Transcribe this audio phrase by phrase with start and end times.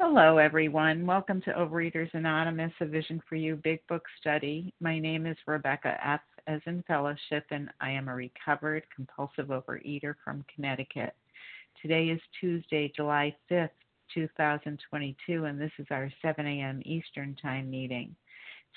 [0.00, 1.06] Hello, everyone.
[1.06, 4.72] Welcome to Overeaters Anonymous, a Vision for You Big Book Study.
[4.78, 6.20] My name is Rebecca F.
[6.46, 11.16] as in fellowship, and I am a recovered compulsive overeater from Connecticut.
[11.82, 13.70] Today is Tuesday, July 5th,
[14.14, 16.80] 2022, and this is our 7 a.m.
[16.84, 18.14] Eastern Time meeting.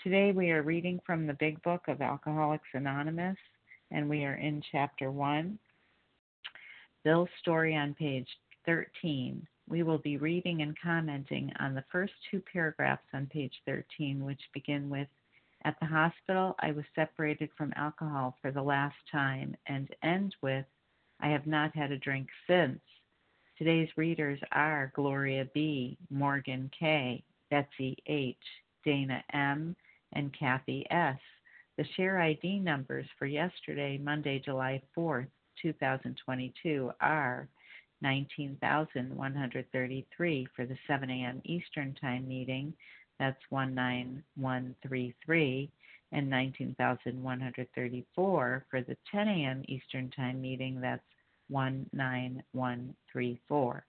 [0.04, 3.38] Today we are reading from the Big Book of Alcoholics Anonymous,
[3.92, 5.60] and we are in Chapter 1.
[7.04, 8.28] Bill's story on page
[8.66, 9.46] 13.
[9.72, 14.42] We will be reading and commenting on the first two paragraphs on page 13, which
[14.54, 15.08] begin with
[15.64, 20.66] At the hospital, I was separated from alcohol for the last time, and end with
[21.22, 22.82] I have not had a drink since.
[23.58, 28.36] Today's readers are Gloria B., Morgan K., Betsy H.,
[28.84, 29.74] Dana M.,
[30.12, 31.20] and Kathy S.
[31.78, 35.28] The share ID numbers for yesterday, Monday, July 4th,
[35.62, 37.48] 2022, are
[38.02, 41.42] 19,133 for the 7 a.m.
[41.46, 42.74] Eastern Time meeting.
[43.20, 45.72] That's 19133
[46.12, 49.64] and 19,134 for the 10 a.m.
[49.68, 50.80] Eastern Time meeting.
[50.82, 51.02] That's
[51.50, 53.86] 19134.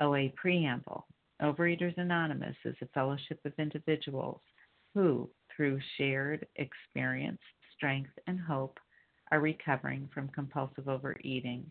[0.00, 1.06] OA Preamble
[1.42, 4.40] Overeaters Anonymous is a fellowship of individuals
[4.94, 7.40] who, through shared experience,
[7.74, 8.78] strength, and hope,
[9.30, 11.70] are recovering from compulsive overeating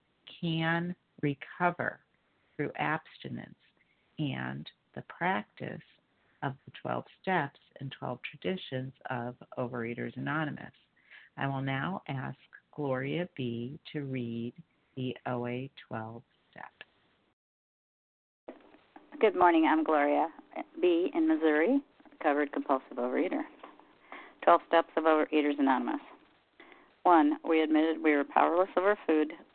[0.41, 1.99] can recover
[2.55, 3.55] through abstinence
[4.19, 5.81] and the practice
[6.43, 10.73] of the 12 steps and 12 traditions of Overeaters Anonymous.
[11.37, 12.37] I will now ask
[12.75, 13.79] Gloria B.
[13.93, 14.53] to read
[14.95, 16.21] the OA 12
[16.51, 16.67] steps.
[19.19, 19.67] Good morning.
[19.69, 20.27] I'm Gloria
[20.81, 21.11] B.
[21.13, 21.79] in Missouri,
[22.11, 23.41] recovered compulsive overeater.
[24.43, 26.01] 12 steps of Overeaters Anonymous.
[27.03, 29.31] One, we admitted we were powerless over food,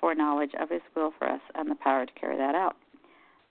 [0.00, 2.76] for knowledge of His will for us and the power to carry that out.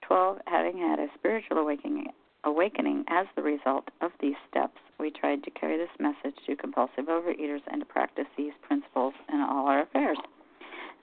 [0.08, 0.40] 12.
[0.48, 2.08] Having had a spiritual awakening,
[2.44, 7.06] awakening as the result of these steps, we tried to carry this message to compulsive
[7.06, 10.18] overeaters and to practice these principles in all our affairs.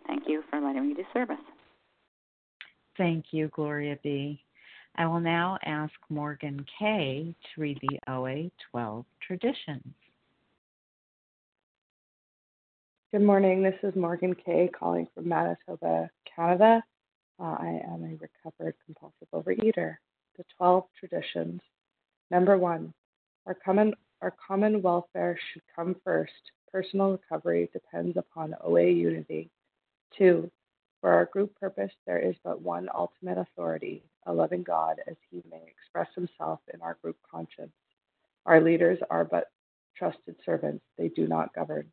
[0.07, 1.37] Thank you for letting me do service.
[2.97, 4.43] Thank you, Gloria B.
[4.97, 7.35] I will now ask Morgan K.
[7.55, 9.95] to read the OA 12 traditions.
[13.13, 13.63] Good morning.
[13.63, 16.83] This is Morgan Kay calling from Manitoba, Canada.
[17.39, 19.97] Uh, I am a recovered compulsive overeater.
[20.39, 21.61] The 12 traditions.
[22.31, 22.95] Number one,
[23.45, 23.93] our common,
[24.23, 26.33] our common welfare should come first.
[26.73, 29.51] Personal recovery depends upon OA unity.
[30.17, 30.51] Two,
[31.03, 35.43] for our group purpose, there is but one ultimate authority, a loving God, as he
[35.51, 37.75] may express himself in our group conscience.
[38.47, 39.51] Our leaders are but
[39.99, 41.93] trusted servants, they do not govern.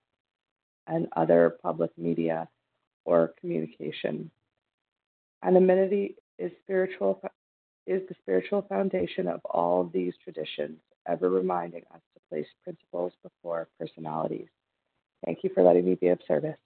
[0.87, 2.47] and other public media
[3.05, 4.29] or communication.
[5.43, 7.21] Anonymity is spiritual
[7.87, 13.67] is the spiritual foundation of all these traditions, ever reminding us to place principles before
[13.79, 14.47] personalities.
[15.25, 16.57] Thank you for letting me be of service.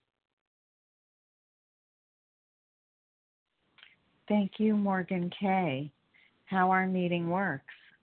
[4.28, 5.90] Thank you, Morgan Kay.
[6.44, 7.64] How our meeting works.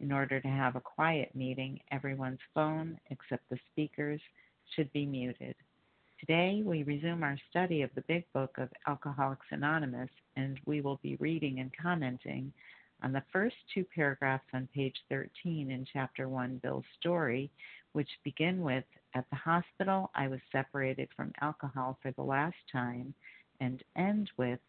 [0.00, 4.20] In order to have a quiet meeting, everyone's phone, except the speaker's,
[4.74, 5.56] should be muted.
[6.20, 11.00] Today, we resume our study of the Big Book of Alcoholics Anonymous, and we will
[11.02, 12.52] be reading and commenting
[13.02, 17.50] on the first two paragraphs on page 13 in Chapter 1, Bill's story,
[17.92, 18.84] which begin with
[19.14, 23.14] At the hospital, I was separated from alcohol for the last time,
[23.60, 24.60] and end with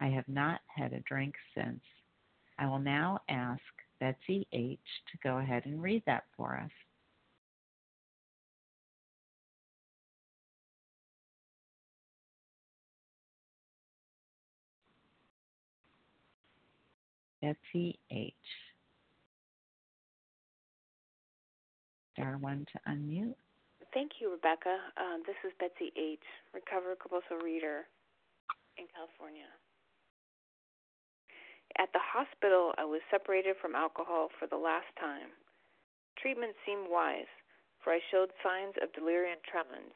[0.00, 1.82] I have not had a drink since.
[2.58, 3.62] I will now ask
[4.00, 4.78] Betsy H.
[5.12, 6.70] to go ahead and read that for us.
[17.42, 18.34] Betsy H.
[22.12, 23.34] Star one to unmute.
[23.92, 24.76] Thank you, Rebecca.
[24.96, 26.20] Um, this is Betsy H.,
[26.52, 27.86] recovered compulsive reader
[28.76, 29.48] in California.
[31.78, 35.28] At the hospital, I was separated from alcohol for the last time.
[36.16, 37.28] Treatment seemed wise,
[37.84, 39.92] for I showed signs of delirium tremens.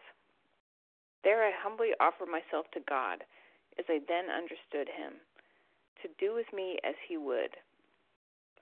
[1.25, 3.25] There I humbly offered myself to God,
[3.79, 5.21] as I then understood Him,
[6.03, 7.57] to do with me as He would.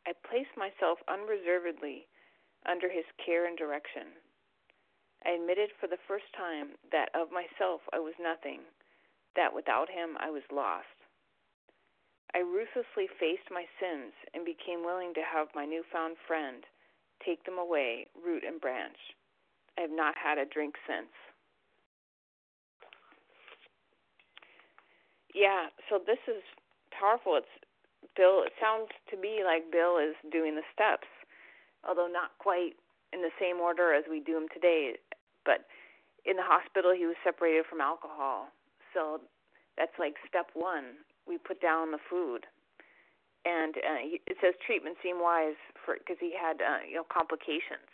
[0.07, 2.07] I placed myself unreservedly
[2.67, 4.15] under His care and direction.
[5.27, 8.63] I admitted for the first time that of myself I was nothing,
[9.35, 10.98] that without Him I was lost.
[12.35, 16.65] I ruthlessly faced my sins and became willing to have my newfound friend
[17.25, 18.97] take them away, root and branch.
[19.77, 21.11] I have not had a drink since.
[25.35, 26.43] Yeah, so this is
[26.91, 27.37] powerful.
[27.37, 27.55] It's
[28.17, 28.43] Bill.
[28.43, 31.07] It sounds to me like Bill is doing the steps,
[31.87, 32.75] although not quite
[33.13, 34.99] in the same order as we do them today.
[35.45, 35.67] But
[36.25, 38.49] in the hospital, he was separated from alcohol,
[38.93, 39.21] so
[39.77, 42.49] that's like step one we put down the food.
[43.45, 47.07] And uh, he, it says treatment seemed wise for because he had uh, you know
[47.07, 47.93] complications,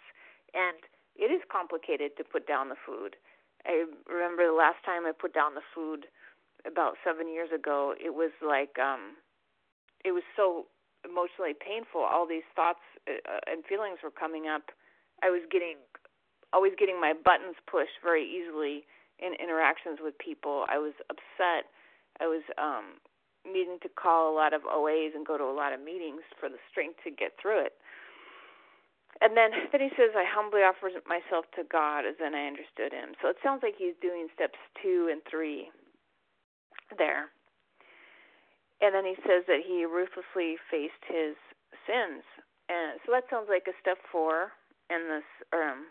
[0.55, 0.79] and
[1.15, 3.19] it is complicated to put down the food.
[3.67, 6.07] I remember the last time I put down the food
[6.65, 7.93] about seven years ago.
[7.93, 9.21] It was like um,
[10.01, 10.65] it was so
[11.05, 12.01] emotionally painful.
[12.01, 14.73] All these thoughts uh, and feelings were coming up.
[15.23, 15.77] I was getting
[16.57, 18.89] always getting my buttons pushed very easily
[19.21, 20.65] in interactions with people.
[20.73, 21.69] I was upset
[22.21, 23.03] I was um
[23.47, 26.49] needing to call a lot of OAs and go to a lot of meetings for
[26.49, 27.73] the strength to get through it.
[29.21, 32.91] And then then he says, I humbly offer myself to God as then I understood
[32.91, 33.15] him.
[33.23, 35.71] So it sounds like he's doing steps two and three
[36.99, 37.31] there.
[38.83, 41.39] And then he says that he ruthlessly faced his
[41.87, 42.27] sins.
[42.69, 44.53] And so that sounds like a step four
[44.91, 45.89] in this um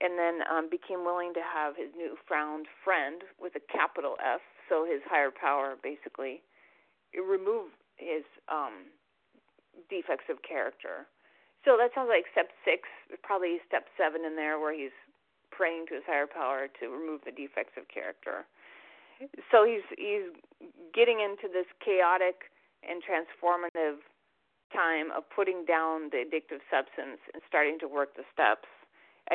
[0.00, 4.84] and then um became willing to have his newfound friend with a capital F, so
[4.84, 6.42] his higher power basically
[7.14, 8.90] remove his um
[9.88, 11.06] defects of character
[11.66, 12.86] so that sounds like step six,
[13.26, 14.94] probably step seven in there, where he's
[15.50, 18.46] praying to his higher power to remove the defects of character.
[19.50, 20.30] So he's he's
[20.94, 22.54] getting into this chaotic
[22.86, 23.98] and transformative
[24.70, 28.70] time of putting down the addictive substance and starting to work the steps.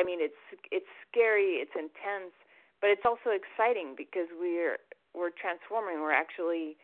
[0.00, 0.40] mean, it's
[0.72, 2.32] it's scary, it's intense,
[2.80, 4.80] but it's also exciting because we're
[5.14, 6.00] we're transforming.
[6.00, 6.76] We're actually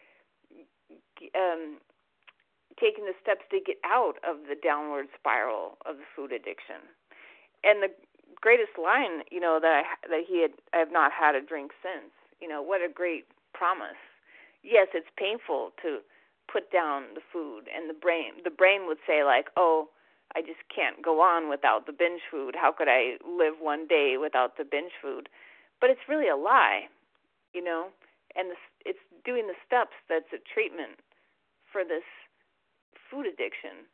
[1.34, 1.78] um,
[2.80, 6.80] taking the steps to get out of the downward spiral of the food addiction.
[7.64, 7.90] And the
[8.40, 11.72] greatest line, you know, that I that he had I have not had a drink
[11.82, 12.12] since.
[12.40, 13.98] You know, what a great promise.
[14.62, 15.98] Yes, it's painful to
[16.50, 19.88] put down the food and the brain the brain would say like, "Oh,
[20.36, 22.54] I just can't go on without the binge food.
[22.54, 25.28] How could I live one day without the binge food?"
[25.80, 26.88] But it's really a lie,
[27.52, 27.88] you know.
[28.38, 31.02] And the, it's doing the steps that's a treatment
[31.66, 32.06] for this
[33.10, 33.90] food addiction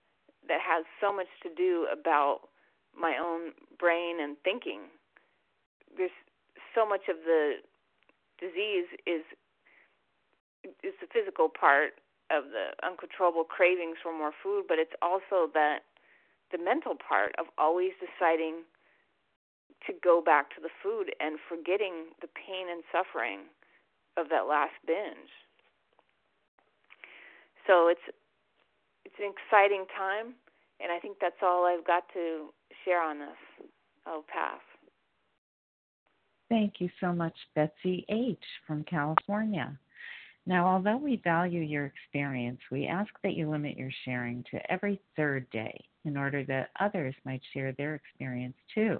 [0.47, 2.53] that has so much to do about
[2.93, 4.93] my own brain and thinking.
[5.97, 6.15] There's
[6.75, 7.65] so much of the
[8.39, 9.25] disease is
[10.83, 15.85] is the physical part of the uncontrollable cravings for more food, but it's also that
[16.53, 18.65] the mental part of always deciding
[19.87, 23.45] to go back to the food and forgetting the pain and suffering
[24.16, 25.33] of that last binge.
[27.66, 28.00] So it's
[29.04, 30.35] it's an exciting time,
[30.80, 32.49] and I think that's all I've got to
[32.85, 33.68] share on this.
[34.06, 34.61] Oh, I'll pass.
[36.49, 38.38] Thank you so much, Betsy H.
[38.66, 39.78] from California.
[40.47, 45.00] Now, although we value your experience, we ask that you limit your sharing to every
[45.16, 48.99] third day in order that others might share their experience too.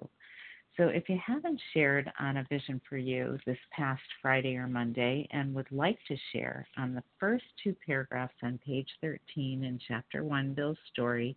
[0.77, 5.29] So if you haven't shared on a vision for you this past Friday or Monday
[5.31, 10.25] and would like to share on the first two paragraphs on page 13 in chapter
[10.25, 11.37] 1, Bill's story,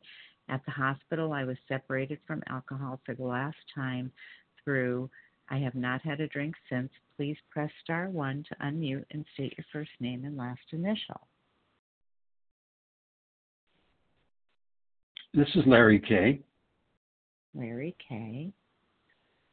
[0.50, 4.12] at the hospital I was separated from alcohol for the last time
[4.64, 5.08] through
[5.50, 6.90] I have not had a drink since.
[7.16, 11.28] Please press star 1 to unmute and state your first name and last initial.
[15.34, 16.42] This is Larry K.
[17.54, 18.52] Larry K.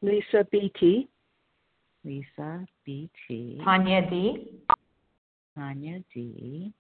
[0.05, 1.09] Lisa BT.
[2.05, 3.59] Lisa BT.
[3.65, 4.47] Tanya D.
[5.57, 6.71] Tanya D.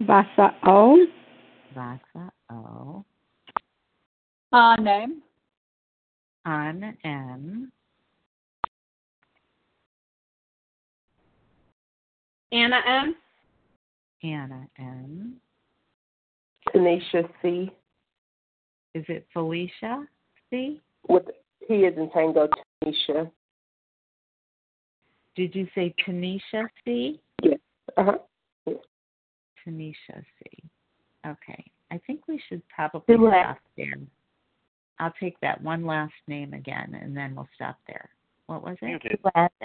[0.00, 1.06] Vasa O.
[1.72, 3.04] Vasa O.
[4.52, 5.22] Uh, An M.
[6.44, 7.72] An M.
[12.50, 13.14] Anna M.
[14.24, 15.34] Anna M.
[16.74, 17.70] Tanisha C.
[18.94, 20.04] Is it Felicia
[20.50, 20.80] C?
[21.08, 21.26] With
[21.70, 22.48] T is in Tango,
[22.82, 23.30] Tanisha.
[25.36, 27.20] Did you say Tanisha C?
[27.42, 27.60] Yes.
[27.96, 28.18] Uh huh.
[28.66, 28.76] Yes.
[29.64, 30.64] Tanisha C.
[31.24, 31.64] Okay.
[31.92, 33.94] I think we should probably Who stop there.
[34.98, 38.10] I'll take that one last name again and then we'll stop there.
[38.46, 39.00] What was it?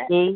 [0.07, 0.35] D.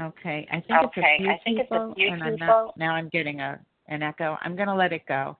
[0.00, 0.46] Okay.
[0.52, 2.78] I think Okay, it's a few I think it's a people few and I'm not
[2.78, 4.38] now I'm getting a an echo.
[4.42, 5.36] I'm gonna let it go.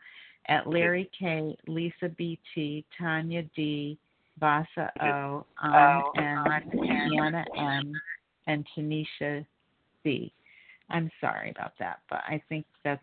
[0.48, 3.98] At Larry K, Lisa BT, Tanya D,
[4.38, 7.92] Vasa O, An O, M, An Anna M,
[8.46, 9.44] and Tanisha
[10.02, 10.32] C.
[10.88, 13.02] I'm sorry about that, but I think that's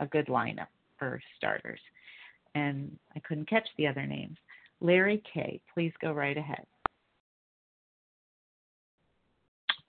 [0.00, 1.80] a good lineup for starters.
[2.54, 4.36] And I couldn't catch the other names.
[4.80, 6.64] Larry K, please go right ahead.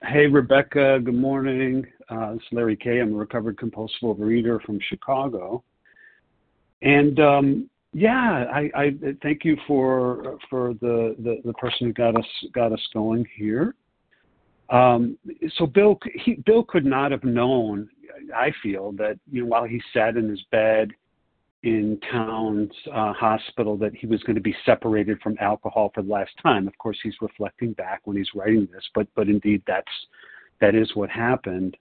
[0.05, 0.99] Hey, Rebecca.
[1.01, 1.85] Good morning.
[2.09, 2.99] Uh, this is Larry K.
[2.99, 5.63] I'm a recovered compulsive overeater from Chicago.
[6.83, 12.15] And um, yeah, I, I thank you for for the, the, the person who got
[12.15, 13.75] us got us going here.
[14.69, 15.17] Um,
[15.57, 17.89] so Bill he, Bill could not have known.
[18.35, 20.91] I feel that you know while he sat in his bed
[21.63, 26.11] in Towns uh, hospital that he was going to be separated from alcohol for the
[26.11, 26.67] last time.
[26.67, 29.87] Of course, he's reflecting back when he's writing this, but but indeed that's
[30.59, 31.77] that is what happened.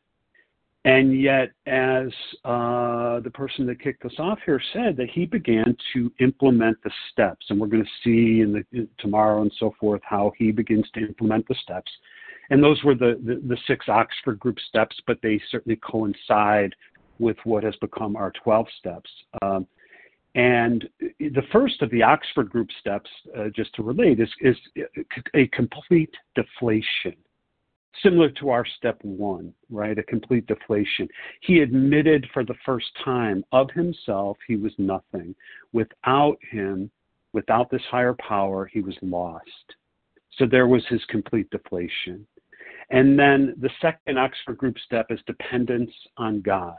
[0.84, 2.08] And yet, as
[2.44, 6.90] uh, the person that kicked us off here said, that he began to implement the
[7.12, 10.50] steps, and we're going to see in the in tomorrow and so forth how he
[10.50, 11.90] begins to implement the steps.
[12.50, 16.74] And those were the, the, the six Oxford group steps, but they certainly coincide
[17.20, 19.10] with what has become our 12 steps.
[19.40, 19.66] Um,
[20.34, 20.88] and
[21.20, 23.08] the first of the Oxford group steps,
[23.38, 24.56] uh, just to relate, is, is
[25.34, 27.14] a complete deflation,
[28.02, 29.98] similar to our step one, right?
[29.98, 31.08] A complete deflation.
[31.40, 35.34] He admitted for the first time of himself he was nothing.
[35.72, 36.90] Without him,
[37.32, 39.76] without this higher power, he was lost.
[40.38, 42.26] So there was his complete deflation.
[42.90, 46.78] And then the second Oxford group step is dependence on God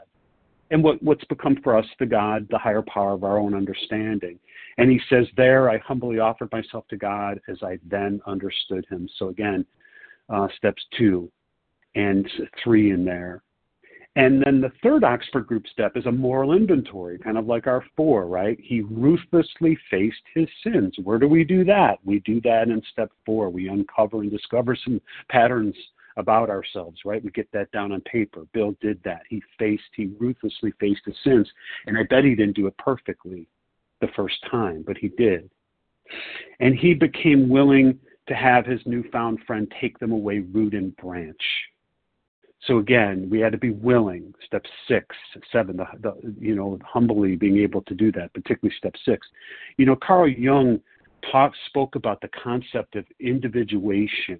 [0.70, 4.38] and what, what's become for us the God, the higher power of our own understanding.
[4.78, 9.08] And he says, There I humbly offered myself to God as I then understood him.
[9.18, 9.64] So again,
[10.28, 11.30] uh, steps two
[11.94, 12.28] and
[12.62, 13.42] three in there.
[14.16, 17.84] And then the third Oxford group step is a moral inventory, kind of like our
[17.96, 18.56] four, right?
[18.62, 20.94] He ruthlessly faced his sins.
[21.02, 21.98] Where do we do that?
[22.04, 23.50] We do that in step four.
[23.50, 25.74] We uncover and discover some patterns
[26.16, 27.24] about ourselves, right?
[27.24, 28.46] We get that down on paper.
[28.52, 29.22] Bill did that.
[29.28, 31.50] He faced, he ruthlessly faced his sins.
[31.86, 33.48] And I bet he didn't do it perfectly
[34.00, 35.50] the first time, but he did.
[36.60, 41.42] And he became willing to have his newfound friend take them away root and branch.
[42.66, 44.32] So again, we had to be willing.
[44.46, 45.14] Step six,
[45.52, 49.26] seven, the, the, you know, humbly being able to do that, particularly step six.
[49.76, 50.80] You know, Carl Jung
[51.30, 54.38] talk, spoke about the concept of individuation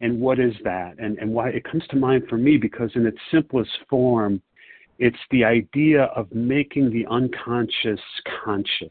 [0.00, 3.06] and what is that and, and why it comes to mind for me because in
[3.06, 4.40] its simplest form
[4.98, 8.00] it's the idea of making the unconscious
[8.44, 8.88] conscious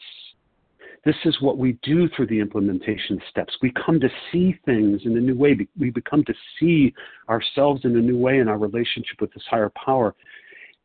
[1.05, 5.17] this is what we do through the implementation steps we come to see things in
[5.17, 6.93] a new way we become to see
[7.29, 10.15] ourselves in a new way in our relationship with this higher power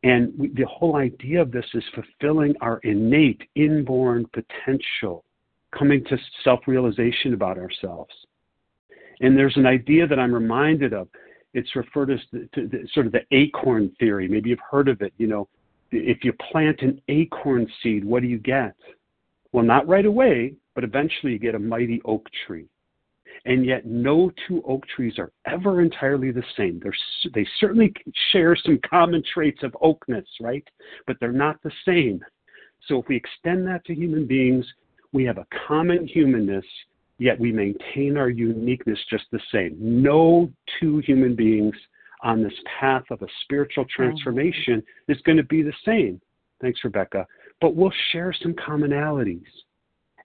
[0.03, 5.23] and we, the whole idea of this is fulfilling our innate inborn potential
[5.77, 8.13] coming to self-realization about ourselves
[9.21, 11.07] and there's an idea that I'm reminded of.
[11.53, 14.27] It's referred to the, sort of the acorn theory.
[14.27, 15.13] Maybe you've heard of it.
[15.17, 15.47] You know,
[15.91, 18.75] if you plant an acorn seed, what do you get?
[19.51, 22.65] Well, not right away, but eventually you get a mighty oak tree.
[23.45, 26.79] And yet, no two oak trees are ever entirely the same.
[26.83, 26.93] They're,
[27.33, 27.93] they certainly
[28.31, 30.67] share some common traits of oakness, right?
[31.07, 32.19] But they're not the same.
[32.87, 34.65] So, if we extend that to human beings,
[35.13, 36.65] we have a common humanness
[37.19, 39.75] yet we maintain our uniqueness just the same.
[39.79, 41.75] No two human beings
[42.23, 46.19] on this path of a spiritual transformation is going to be the same.
[46.61, 47.27] Thanks, Rebecca.
[47.61, 49.43] But we'll share some commonalities.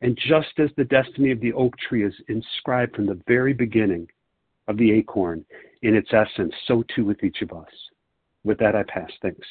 [0.03, 4.09] And just as the destiny of the oak tree is inscribed from the very beginning
[4.69, 5.45] of the acorn
[5.83, 7.71] in its essence, so too with each of us.
[8.45, 9.11] With that, I pass.
[9.23, 9.47] Thanks.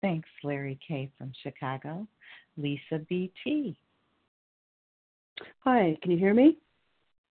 [0.00, 1.10] Thanks, Larry K.
[1.18, 2.06] from Chicago.
[2.56, 3.76] Lisa B.T.
[5.64, 6.58] Hi, can you hear me?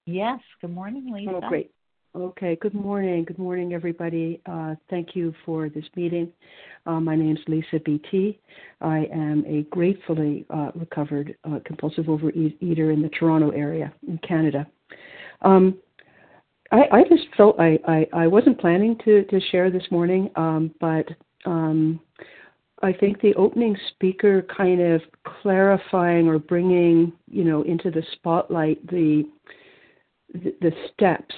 [0.05, 0.39] Yes.
[0.61, 1.31] Good morning, Lisa.
[1.31, 1.71] Oh, great.
[2.17, 2.55] Okay.
[2.55, 3.25] Good morning.
[3.25, 4.41] Good morning, everybody.
[4.47, 6.31] Uh, thank you for this meeting.
[6.87, 8.39] Uh, my name is Lisa BT.
[8.81, 14.65] I am a gratefully uh, recovered uh, compulsive overeater in the Toronto area in Canada.
[15.43, 15.77] Um,
[16.71, 20.73] I, I, just felt I, I, I, wasn't planning to, to share this morning, um,
[20.81, 21.07] but
[21.45, 21.99] um,
[22.81, 25.01] I think the opening speaker kind of
[25.43, 29.29] clarifying or bringing, you know, into the spotlight the
[30.33, 31.33] the, the steps,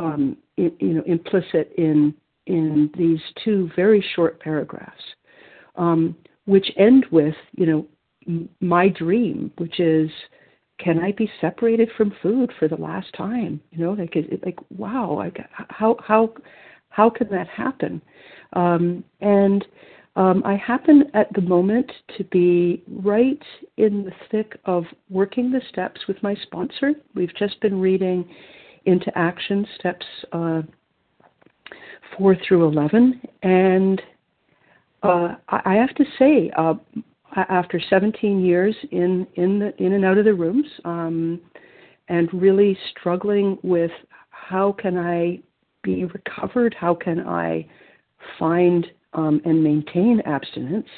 [0.00, 2.14] um, in, you know, implicit in
[2.46, 5.04] in these two very short paragraphs,
[5.76, 10.10] um, which end with, you know, my dream, which is,
[10.78, 13.60] can I be separated from food for the last time?
[13.70, 16.34] You know, like, it, like, wow, like, how how
[16.88, 18.02] how can that happen?
[18.54, 19.64] Um, and
[20.16, 23.42] um, I happen at the moment to be right
[23.76, 26.94] in the thick of working the steps with my sponsor.
[27.14, 28.28] We've just been reading
[28.86, 30.62] into action steps uh,
[32.18, 33.20] 4 through 11.
[33.42, 34.02] And
[35.02, 36.74] uh, I have to say, uh,
[37.36, 41.40] after 17 years in, in, the, in and out of the rooms, um,
[42.08, 43.92] and really struggling with
[44.30, 45.40] how can I
[45.82, 47.66] be recovered, how can I
[48.38, 50.88] find um, and maintain abstinence,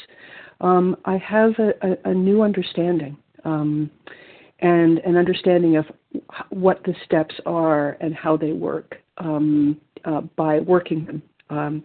[0.60, 3.90] um, I have a, a, a new understanding um,
[4.62, 5.84] and an understanding of
[6.50, 11.22] what the steps are and how they work um, uh, by working them.
[11.50, 11.84] Um,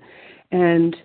[0.51, 0.95] and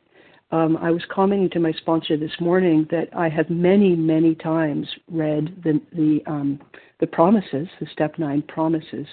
[0.53, 4.87] um, I was commenting to my sponsor this morning that I have many, many times
[5.11, 6.61] read the the, um,
[7.01, 9.07] the promises, the step nine promises,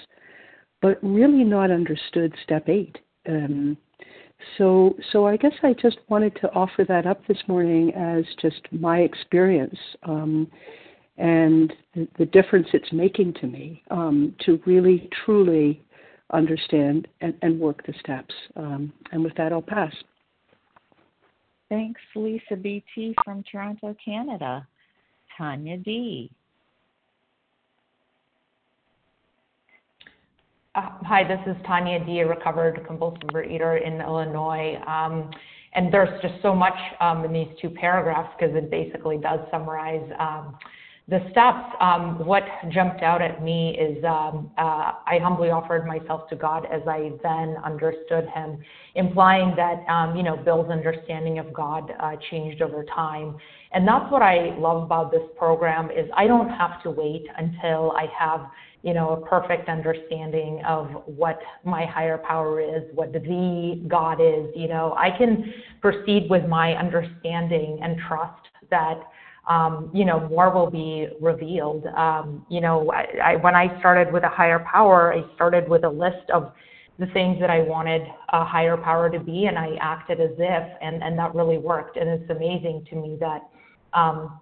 [0.82, 2.98] but really not understood step eight.
[3.26, 3.76] Um,
[4.56, 8.60] so, so I guess I just wanted to offer that up this morning as just
[8.70, 10.50] my experience um,
[11.20, 15.84] and the, the, difference it's making to me um, to really truly
[16.32, 18.34] understand, and, and work the steps.
[18.56, 19.92] Um, and with that, I'll pass.
[21.68, 24.66] Thanks, Lisa BT from Toronto, Canada.
[25.36, 26.30] Tanya D.
[30.74, 34.76] Uh, hi, this is Tanya D, a recovered compulsive overeater in Illinois.
[34.86, 35.30] Um,
[35.74, 40.08] and there's just so much um, in these two paragraphs because it basically does summarize
[40.18, 40.56] um,
[41.10, 41.74] the steps.
[41.80, 46.66] Um, what jumped out at me is um, uh, I humbly offered myself to God
[46.72, 48.58] as I then understood Him,
[48.94, 53.36] implying that um, you know Bill's understanding of God uh, changed over time,
[53.72, 57.92] and that's what I love about this program is I don't have to wait until
[57.92, 58.46] I have
[58.82, 64.46] you know, a perfect understanding of what my higher power is, what the God is.
[64.54, 69.00] You know, I can proceed with my understanding and trust that,
[69.92, 71.86] you know, more will be revealed.
[71.86, 72.92] Um, you know,
[73.40, 76.52] when I started with a higher power, I started with a list of
[76.98, 80.64] the things that I wanted a higher power to be, and I acted as if,
[80.82, 81.96] and, and that really worked.
[81.96, 83.42] And it's amazing to me that.
[83.92, 84.40] Um,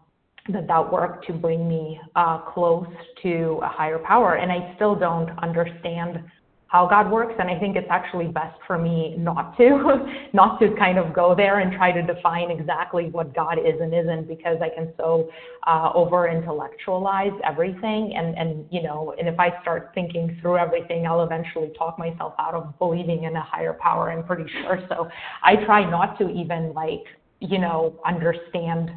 [0.51, 2.87] that that worked to bring me uh, close
[3.23, 4.37] to a higher power.
[4.37, 6.25] And I still don't understand
[6.69, 10.77] how God works, and I think it's actually best for me not to, not to
[10.77, 14.59] kind of go there and try to define exactly what God is and isn't, because
[14.63, 15.31] I can so
[15.67, 21.07] uh, over intellectualize everything, and and you know, and if I start thinking through everything,
[21.07, 24.13] I'll eventually talk myself out of believing in a higher power.
[24.13, 24.85] I'm pretty sure.
[24.91, 25.09] So
[25.43, 27.05] I try not to even like
[27.41, 28.91] you know understand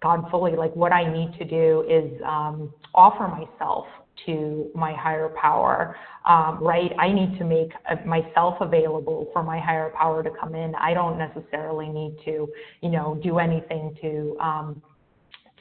[0.00, 3.86] God fully, like what I need to do is um, offer myself
[4.26, 6.92] to my higher power, um, right?
[6.98, 10.74] I need to make uh, myself available for my higher power to come in.
[10.74, 12.48] I don't necessarily need to,
[12.80, 14.82] you know, do anything to um,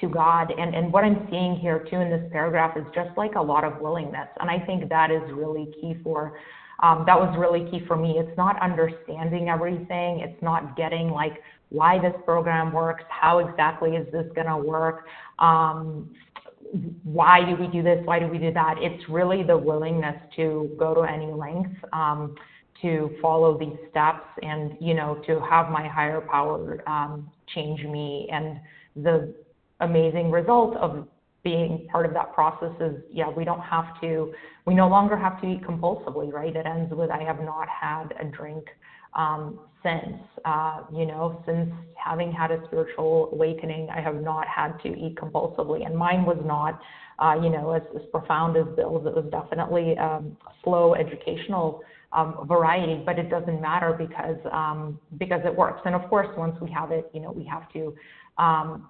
[0.01, 0.51] to God.
[0.57, 3.63] And and what I'm seeing here too in this paragraph is just like a lot
[3.63, 6.37] of willingness, and I think that is really key for.
[6.83, 8.19] Um, that was really key for me.
[8.19, 10.19] It's not understanding everything.
[10.19, 15.05] It's not getting like why this program works, how exactly is this going to work,
[15.39, 16.09] um,
[17.03, 18.75] why do we do this, why do we do that.
[18.79, 22.35] It's really the willingness to go to any length um,
[22.81, 28.29] to follow these steps and, you know, to have my higher power um, change me.
[28.31, 28.59] And
[28.95, 29.33] the
[29.79, 31.07] amazing result of
[31.43, 34.33] being part of that process is, yeah, we don't have to,
[34.65, 36.55] we no longer have to eat compulsively, right?
[36.55, 38.65] It ends with, I have not had a drink
[39.17, 40.17] um, since.
[40.45, 41.69] Uh, you know, since
[42.01, 46.37] having had a spiritual awakening, I have not had to eat compulsively, and mine was
[46.45, 46.79] not,
[47.19, 49.05] uh, you know, as, as profound as Bill's.
[49.05, 51.81] It was definitely um, slow educational
[52.13, 55.81] um, variety, but it doesn't matter because um, because it works.
[55.83, 57.93] And of course, once we have it, you know, we have to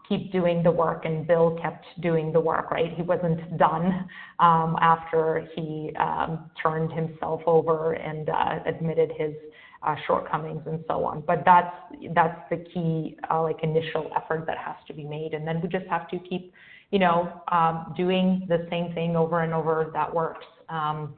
[0.08, 2.94] keep doing the work, and Bill kept doing the work, right?
[2.94, 4.08] He wasn't done
[4.40, 9.34] um, after he um, turned himself over and uh, admitted his
[9.84, 11.24] uh, shortcomings and so on.
[11.26, 11.74] But that's
[12.14, 15.70] that's the key uh, like initial effort that has to be made, and then we
[15.70, 16.52] just have to keep,
[16.92, 20.46] you know, um, doing the same thing over and over that works.
[20.70, 21.16] Um,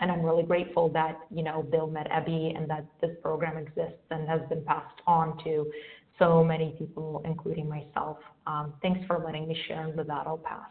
[0.00, 4.04] and I'm really grateful that you know Bill met Ebby and that this program exists
[4.10, 5.70] and has been passed on to
[6.18, 8.18] so many people, including myself.
[8.46, 10.68] Um, thanks for letting me share, and with that, I'll pass.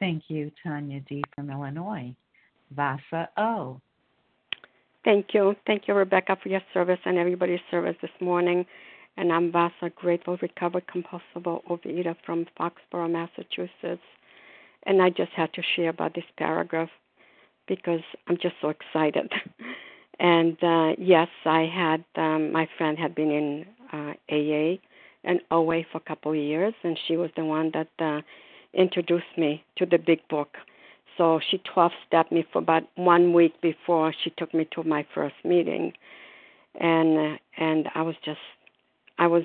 [0.00, 1.22] Thank you, Tanya D.
[1.34, 2.14] from Illinois.
[2.70, 3.80] Vasa O.
[5.04, 5.54] Thank you.
[5.66, 8.66] Thank you, Rebecca, for your service and everybody's service this morning.
[9.16, 14.02] And I'm Vasa, grateful, recovered compulsive overeater from Foxborough, Massachusetts.
[14.86, 16.90] And I just had to share about this paragraph
[17.68, 19.32] because I'm just so excited.
[20.20, 24.78] and uh, yes, I had um, my friend had been in uh, AA
[25.24, 28.20] and OA for a couple of years, and she was the one that uh,
[28.74, 30.56] introduced me to the big book
[31.16, 35.06] so she 12 stepped me for about one week before she took me to my
[35.14, 35.92] first meeting.
[36.80, 38.40] And and I was just
[39.18, 39.44] I was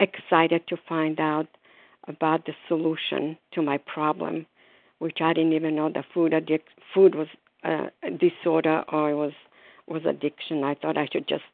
[0.00, 1.46] excited to find out
[2.08, 4.46] about the solution to my problem,
[4.98, 7.28] which I didn't even know the food addic- food was
[7.62, 9.32] a disorder or it was
[9.88, 10.64] was addiction.
[10.64, 11.44] I thought I should just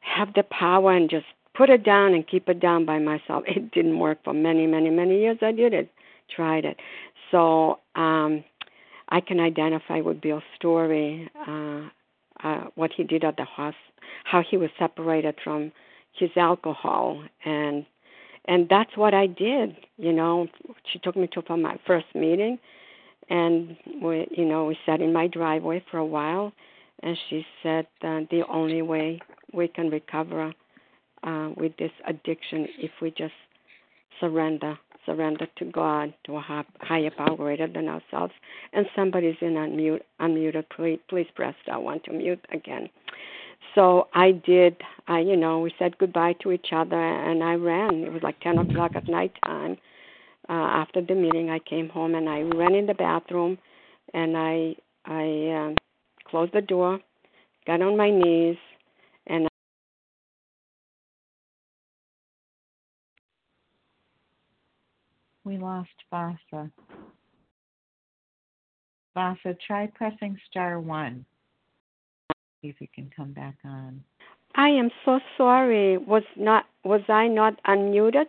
[0.00, 3.44] have the power and just put it down and keep it down by myself.
[3.48, 5.38] It didn't work for many, many, many years.
[5.42, 5.90] I did it,
[6.34, 6.76] tried it.
[7.30, 8.44] So um,
[9.08, 11.88] I can identify with Bill's story, uh,
[12.42, 13.82] uh, what he did at the hospital,
[14.24, 15.72] how he was separated from
[16.18, 17.84] his alcohol, and
[18.46, 19.76] and that's what I did.
[19.98, 20.48] You know,
[20.90, 22.58] she took me to for my first meeting,
[23.28, 26.52] and we, you know, we sat in my driveway for a while,
[27.02, 29.20] and she said uh, the only way
[29.52, 30.52] we can recover
[31.22, 33.34] uh, with this addiction if we just
[34.20, 38.32] surrender surrender to God, to a higher power greater than ourselves.
[38.74, 40.66] And somebody's in unmute, unmuted.
[40.74, 42.90] Please, please press that one to mute again.
[43.74, 44.76] So I did.
[45.06, 48.04] I, you know, we said goodbye to each other, and I ran.
[48.04, 49.76] It was like ten o'clock at night time.
[50.48, 53.58] Uh, after the meeting, I came home and I ran in the bathroom,
[54.14, 55.74] and I I uh,
[56.28, 57.00] closed the door,
[57.66, 58.56] got on my knees,
[59.26, 59.48] and
[65.44, 66.70] we lost Vasa.
[69.14, 71.24] Vasa, try pressing star one.
[72.62, 74.02] See if you can come back on.
[74.54, 75.98] I am so sorry.
[75.98, 78.26] Was not was I not unmuted?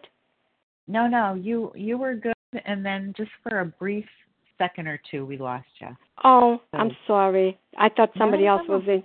[0.87, 2.33] No, no, you you were good,
[2.65, 4.05] and then just for a brief
[4.59, 5.87] second or two, we lost you.
[6.23, 7.57] Oh, so, I'm sorry.
[7.77, 8.77] I thought somebody no, else no.
[8.77, 9.03] was in.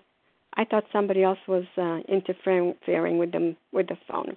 [0.56, 4.36] I thought somebody else was uh, interfering with them with the phone.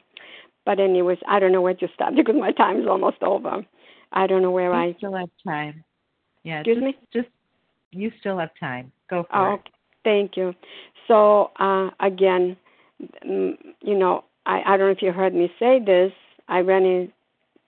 [0.65, 3.65] But anyways, I don't know where to stop because my time is almost over.
[4.11, 5.83] I don't know where you I still have time.
[6.43, 6.97] Yeah, excuse just, me.
[7.13, 7.27] Just
[7.91, 8.91] you still have time.
[9.09, 9.61] Go for oh, it.
[10.03, 10.53] Thank you.
[11.07, 12.57] So uh, again,
[13.23, 16.11] you know, I, I don't know if you heard me say this.
[16.47, 17.11] I ran in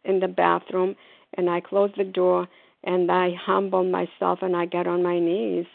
[0.06, 0.96] in the bathroom
[1.36, 2.48] and I closed the door
[2.84, 5.66] and I humbled myself and I got on my knees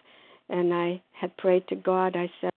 [0.49, 2.17] and I had prayed to God.
[2.17, 2.51] I said,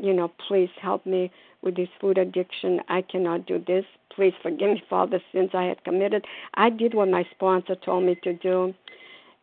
[0.00, 1.30] you know, please help me
[1.62, 2.80] with this food addiction.
[2.88, 3.84] I cannot do this.
[4.14, 6.24] Please forgive me for all the sins I had committed.
[6.54, 8.74] I did what my sponsor told me to do,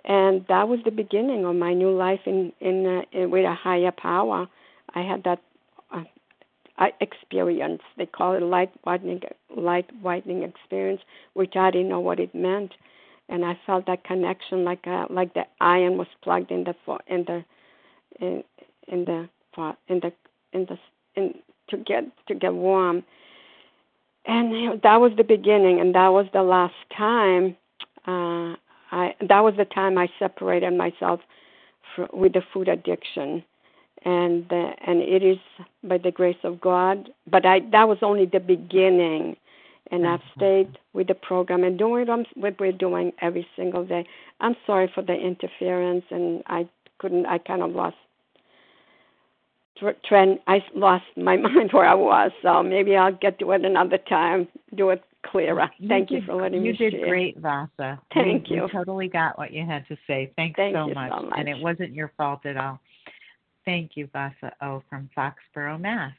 [0.05, 3.53] and that was the beginning of my new life in in, uh, in with a
[3.53, 4.47] higher power.
[4.95, 5.41] I had that
[5.91, 6.03] uh,
[7.01, 7.81] experience.
[7.97, 9.21] They call it light whitening
[9.55, 11.01] light whitening experience,
[11.33, 12.73] which I didn't know what it meant,
[13.29, 16.75] and I felt that connection like uh, like the iron was plugged in the
[17.07, 17.45] in the
[18.19, 18.43] in,
[18.87, 19.29] in the
[19.87, 20.13] in the
[20.53, 20.77] in the
[21.15, 21.33] in
[21.69, 23.03] to get to get warm.
[24.25, 27.57] And that was the beginning, and that was the last time.
[28.07, 28.55] Uh,
[28.91, 31.19] I that was the time I separated myself
[31.95, 33.43] for, with the food addiction,
[34.05, 35.37] and uh, and it is
[35.83, 37.09] by the grace of God.
[37.29, 39.35] But I that was only the beginning,
[39.93, 40.39] and I've mm-hmm.
[40.39, 44.07] stayed with the program and doing what we're doing every single day.
[44.41, 47.27] I'm sorry for the interference, and I couldn't.
[47.27, 47.95] I kind of lost
[50.03, 50.39] trend.
[50.47, 54.47] I lost my mind where I was, so maybe I'll get to it another time.
[54.75, 55.69] Do it clearer.
[55.87, 57.07] Thank you, you for letting you me You did share.
[57.07, 58.01] great, Vasa.
[58.15, 58.67] Thank you.
[58.71, 60.33] Totally got what you had to say.
[60.35, 61.11] Thanks Thank so, you much.
[61.11, 61.33] so much.
[61.37, 62.79] And it wasn't your fault at all.
[63.63, 66.13] Thank you, Vasa O from Foxborough, Mass.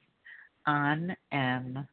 [0.66, 1.86] On M.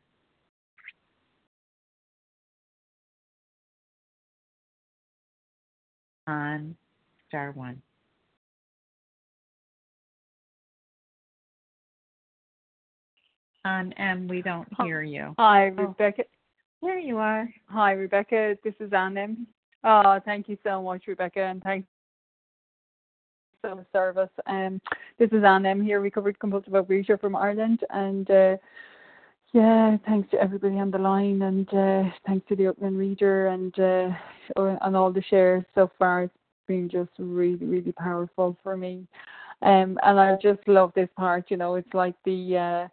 [6.28, 6.76] On
[7.28, 7.82] star one.
[13.64, 15.36] On M, we don't hear you.
[15.38, 15.84] Hi, Oh.
[15.84, 16.24] Rebecca.
[16.82, 17.48] There you are.
[17.68, 18.58] Hi, Rebecca.
[18.64, 19.46] This is Annem.
[19.84, 21.88] Oh, thank you so much, Rebecca, and thanks
[23.62, 24.32] for the service.
[24.48, 24.82] Um,
[25.20, 28.58] this is Annem here, recovered compulsive overeater from Ireland, and uh,
[29.54, 33.78] yeah, thanks to everybody on the line, and uh, thanks to the opening reader, and
[33.80, 34.10] uh,
[34.82, 36.24] and all the shares so far.
[36.24, 36.34] It's
[36.68, 39.06] been just really, really powerful for me.
[39.62, 41.46] Um, and I just love this part.
[41.50, 42.88] You know, it's like the uh,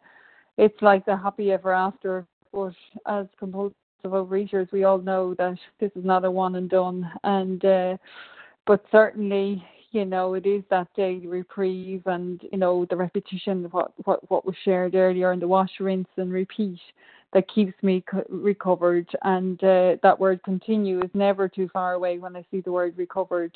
[0.57, 2.27] it's like the happy ever after.
[2.53, 2.75] But
[3.07, 7.09] as compulsive overeaters, we all know that this is not a one and done.
[7.23, 7.97] And uh,
[8.67, 13.73] but certainly, you know, it is that daily reprieve, and you know, the repetition of
[13.73, 16.81] what what what was shared earlier, and the wash, rinse, and repeat
[17.33, 19.09] that keeps me co- recovered.
[19.23, 22.97] And uh, that word continue is never too far away when I see the word
[22.97, 23.53] recovered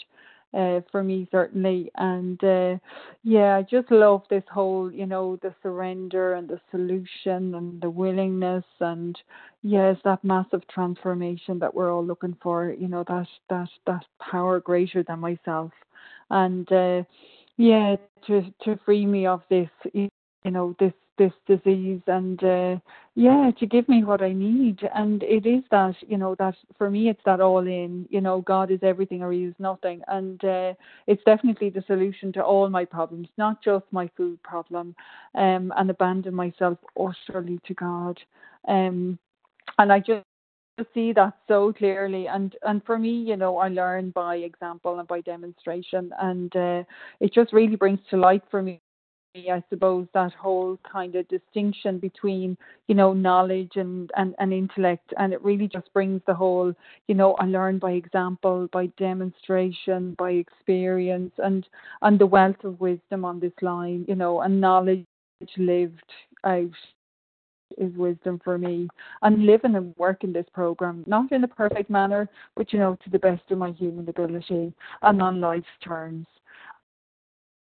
[0.55, 1.91] uh, for me certainly.
[1.97, 2.77] And uh,
[3.23, 7.91] yeah, I just love this whole, you know, the surrender and the solution and the
[7.91, 9.19] willingness and
[9.63, 12.75] yes, that massive transformation that we're all looking for.
[12.79, 15.73] You know, that that that power greater than myself,
[16.33, 17.03] and uh,
[17.57, 20.09] yeah, to to free me of this, you
[20.47, 22.77] know, this this disease and uh,
[23.15, 24.81] yeah to give me what i need.
[24.95, 28.41] And it is that you know that for me it's that all in you know
[28.41, 30.03] god is everything or he is nothing.
[30.09, 30.73] And uh,
[31.07, 34.95] it's definitely the solution to all my problems not just my food problem
[35.35, 38.19] um and abandon myself utterly to god.
[38.67, 39.19] Um
[39.79, 40.25] and i just
[40.95, 45.07] see that so clearly and and for me you know i learn by example and
[45.07, 46.83] by demonstration and uh,
[47.21, 48.81] it just really brings to light for me
[49.35, 52.55] I suppose that whole kind of distinction between,
[52.87, 55.15] you know, knowledge and, and, and intellect.
[55.17, 56.75] And it really just brings the whole,
[57.09, 61.67] you know, I learn by example, by demonstration, by experience and,
[62.03, 65.07] and the wealth of wisdom on this line, you know, and knowledge
[65.57, 66.13] lived
[66.45, 66.71] out
[67.79, 68.89] is wisdom for me
[69.23, 73.11] and living and working this program, not in a perfect manner, but you know, to
[73.11, 76.27] the best of my human ability and on life's terms.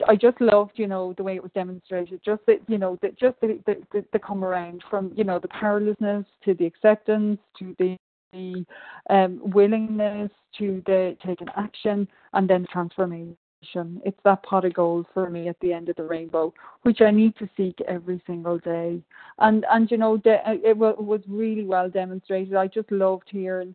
[0.08, 2.20] I just loved, you know, the way it was demonstrated.
[2.24, 5.38] Just that, you know, that just the, the, the, the come around from, you know,
[5.38, 7.96] the powerlessness to the acceptance to the
[8.32, 8.64] the
[9.10, 13.36] um, willingness to the taking action and then transformation.
[14.04, 17.10] It's that pot of gold for me at the end of the rainbow, which I
[17.10, 19.00] need to seek every single day.
[19.38, 22.54] And and you know, the, uh, it was really well demonstrated.
[22.54, 23.74] I just loved hearing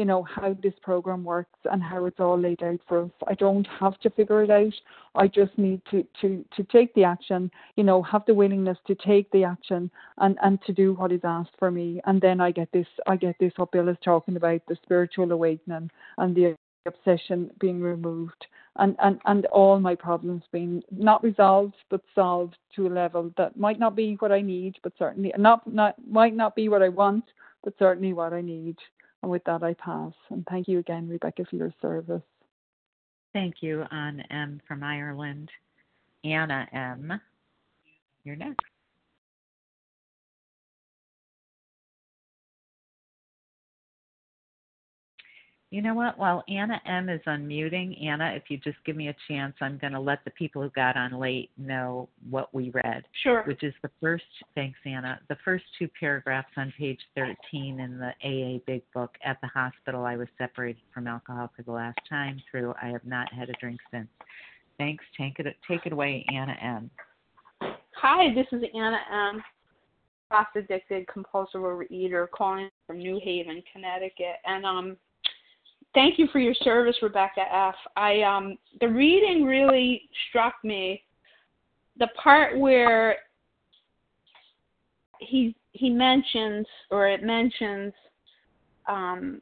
[0.00, 3.10] you know, how this program works and how it's all laid out for us.
[3.28, 4.72] I don't have to figure it out.
[5.14, 8.94] I just need to, to, to take the action, you know, have the willingness to
[8.94, 12.00] take the action and, and to do what is asked for me.
[12.06, 15.32] And then I get this I get this what Bill is talking about, the spiritual
[15.32, 21.74] awakening and the obsession being removed and, and, and all my problems being not resolved
[21.90, 25.66] but solved to a level that might not be what I need, but certainly not
[25.66, 27.24] not might not be what I want,
[27.62, 28.76] but certainly what I need.
[29.22, 30.12] And with that, I pass.
[30.30, 32.22] And thank you again, Rebecca, for your service.
[33.32, 34.60] Thank you, Ann M.
[34.66, 35.50] from Ireland.
[36.24, 37.20] Anna M.
[38.24, 38.64] You're next.
[45.70, 46.18] You know what?
[46.18, 49.92] While Anna M is unmuting, Anna, if you just give me a chance, I'm going
[49.92, 53.04] to let the people who got on late know what we read.
[53.22, 53.44] Sure.
[53.44, 54.24] Which is the first,
[54.56, 59.14] thanks, Anna, the first two paragraphs on page 13 in the AA Big Book.
[59.24, 63.04] At the hospital, I was separated from alcohol for the last time through I have
[63.04, 64.08] not had a drink since.
[64.76, 65.04] Thanks.
[65.16, 66.90] Take it, take it away, Anna M.
[67.94, 69.42] Hi, this is Anna M.
[70.30, 74.36] Fast addicted compulsive overeater calling from New Haven, Connecticut.
[74.44, 74.96] And um
[75.94, 77.74] thank you for your service, Rebecca F.
[77.96, 81.02] I um the reading really struck me.
[81.98, 83.16] The part where
[85.20, 87.92] he he mentions or it mentions
[88.88, 89.40] um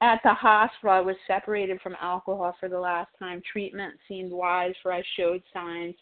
[0.00, 3.42] at the hospital I was separated from alcohol for the last time.
[3.50, 5.94] Treatment seemed wise for I showed signs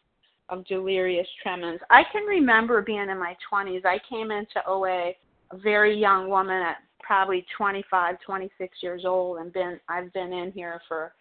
[0.49, 1.81] of delirious tremens.
[1.89, 3.87] I can remember being in my 20s.
[3.87, 5.13] I came into OA
[5.53, 10.53] a very young woman at probably 25, 26 years old, and been I've been in
[10.53, 11.13] here for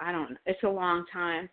[0.00, 1.48] I don't know, it's a long time,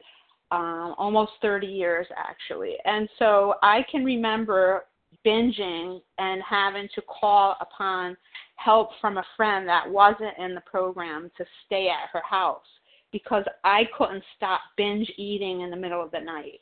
[0.52, 2.76] um, almost 30 years actually.
[2.86, 4.86] And so I can remember
[5.26, 8.18] binging and having to call upon
[8.56, 12.66] help from a friend that wasn't in the program to stay at her house
[13.12, 16.62] because I couldn't stop binge eating in the middle of the night.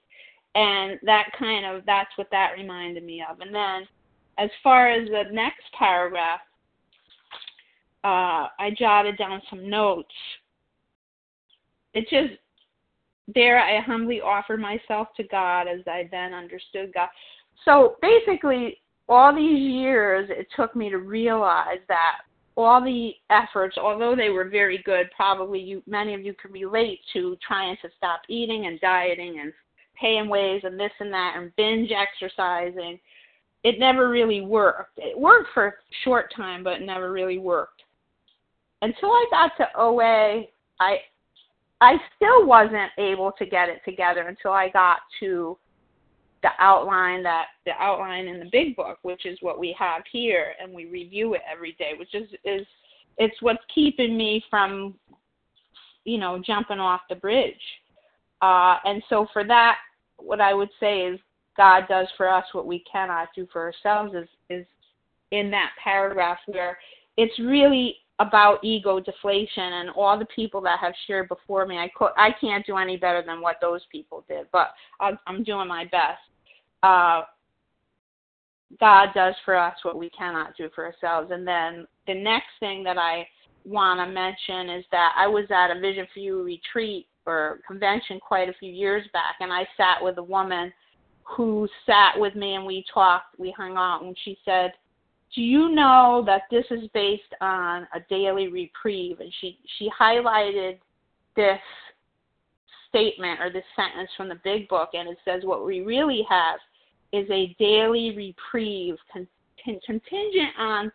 [0.54, 3.40] And that kind of that's what that reminded me of.
[3.40, 3.88] And then
[4.38, 6.42] as far as the next paragraph,
[8.04, 10.14] uh, I jotted down some notes.
[11.94, 12.40] It just
[13.34, 17.10] there I humbly offered myself to God as I then understood God.
[17.66, 22.20] So basically, all these years it took me to realize that
[22.58, 27.00] all the efforts, although they were very good, probably you many of you can relate
[27.14, 29.54] to trying to stop eating and dieting and
[30.00, 33.00] paying ways and this and that and binge exercising.
[33.64, 34.98] It never really worked.
[34.98, 37.84] It worked for a short time, but never really worked
[38.82, 40.44] until I got to OA,
[40.80, 40.98] I
[41.82, 45.58] I still wasn't able to get it together until I got to
[46.44, 50.54] the outline that the outline in the big book, which is what we have here,
[50.62, 52.66] and we review it every day, which is is
[53.18, 54.96] it's what's keeping me from,
[56.06, 57.54] you know, jumping off the bridge.
[58.42, 59.78] Uh, and so for that,
[60.18, 61.20] what I would say is
[61.58, 64.66] God does for us what we cannot do for ourselves is is
[65.32, 66.78] in that paragraph where
[67.18, 71.78] it's really about ego deflation and all the people that have shared before me.
[71.78, 75.44] I could, I can't do any better than what those people did, but I'm, I'm
[75.44, 76.22] doing my best.
[76.84, 77.24] Uh,
[78.80, 81.32] God does for us what we cannot do for ourselves.
[81.32, 83.28] And then the next thing that I
[83.66, 88.20] want to mention is that I was at a Vision for You retreat or convention
[88.20, 90.72] quite a few years back, and I sat with a woman
[91.24, 94.72] who sat with me and we talked, we hung out, and she said,
[95.34, 99.20] do you know that this is based on a daily reprieve?
[99.20, 100.78] And she, she highlighted
[101.36, 101.60] this
[102.90, 106.60] statement or this sentence from the big book, and it says, What we really have
[107.14, 109.28] is a daily reprieve con-
[109.64, 110.92] con- contingent on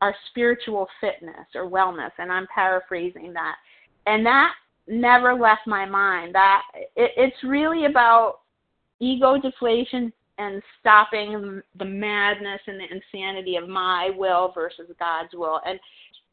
[0.00, 2.10] our spiritual fitness or wellness.
[2.18, 3.56] And I'm paraphrasing that.
[4.06, 4.52] And that
[4.86, 6.34] never left my mind.
[6.34, 8.40] That it, it's really about
[9.00, 15.60] ego deflation, and stopping the madness and the insanity of my will versus God's will.
[15.66, 15.78] And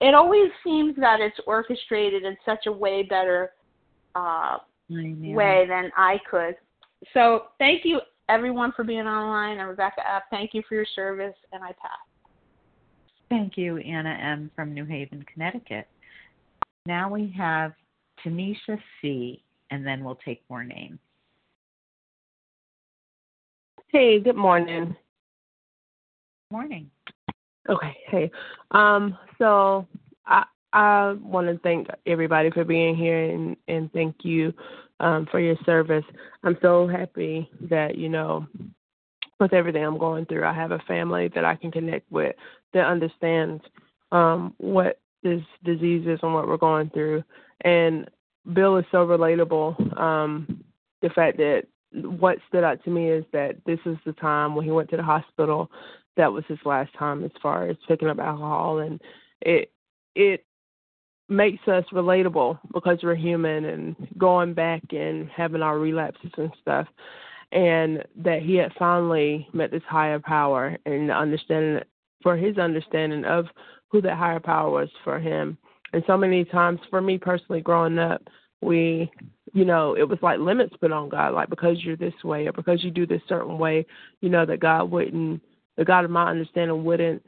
[0.01, 3.51] it always seems that it's orchestrated in such a way better
[4.15, 4.57] uh,
[4.89, 6.55] way than I could.
[7.13, 7.99] So thank you,
[8.29, 9.59] everyone for being online.
[9.59, 11.99] And Rebecca F., thank you for your service, and I pass.
[13.29, 14.51] Thank you, Anna M.
[14.55, 15.87] from New Haven, Connecticut.
[16.85, 17.73] Now we have
[18.23, 19.41] Tanisha C.,
[19.71, 20.99] and then we'll take more names.
[23.93, 24.95] Hey, good morning.
[26.49, 26.89] Morning.
[27.69, 28.31] Okay, hey.
[28.71, 29.87] Um, so
[30.25, 34.51] I I want to thank everybody for being here and and thank you
[34.99, 36.03] um for your service.
[36.43, 38.47] I'm so happy that you know
[39.39, 42.35] with everything I'm going through, I have a family that I can connect with
[42.73, 43.61] that understands
[44.11, 47.23] um what this disease is and what we're going through.
[47.61, 48.09] And
[48.53, 50.01] Bill is so relatable.
[50.01, 50.63] Um,
[51.03, 54.65] the fact that what stood out to me is that this is the time when
[54.65, 55.69] he went to the hospital.
[56.17, 59.01] That was his last time as far as picking up alcohol and
[59.41, 59.71] it
[60.15, 60.45] it
[61.29, 66.87] makes us relatable because we're human and going back and having our relapses and stuff
[67.51, 71.83] and that he had finally met this higher power and understanding
[72.21, 73.45] for his understanding of
[73.89, 75.57] who that higher power was for him.
[75.93, 78.21] And so many times for me personally growing up
[78.61, 79.11] we
[79.53, 82.51] you know it was like limits put on god like because you're this way or
[82.51, 83.85] because you do this certain way
[84.21, 85.41] you know that god wouldn't
[85.77, 87.25] the God of my understanding wouldn't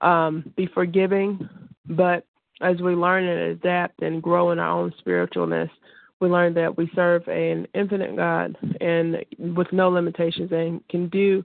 [0.00, 1.48] um, be forgiving.
[1.86, 2.26] But
[2.60, 5.70] as we learn and adapt and grow in our own spiritualness,
[6.20, 9.24] we learn that we serve an infinite God and
[9.56, 11.44] with no limitations and can do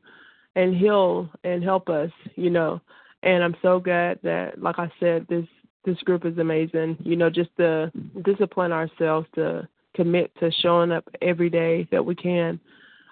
[0.55, 2.82] and heal and help us, you know.
[3.23, 5.45] And I'm so glad that, like I said, this
[5.86, 6.97] this group is amazing.
[7.01, 7.91] You know, just to
[8.23, 9.67] discipline ourselves to
[9.99, 12.57] commit to showing up every day that we can.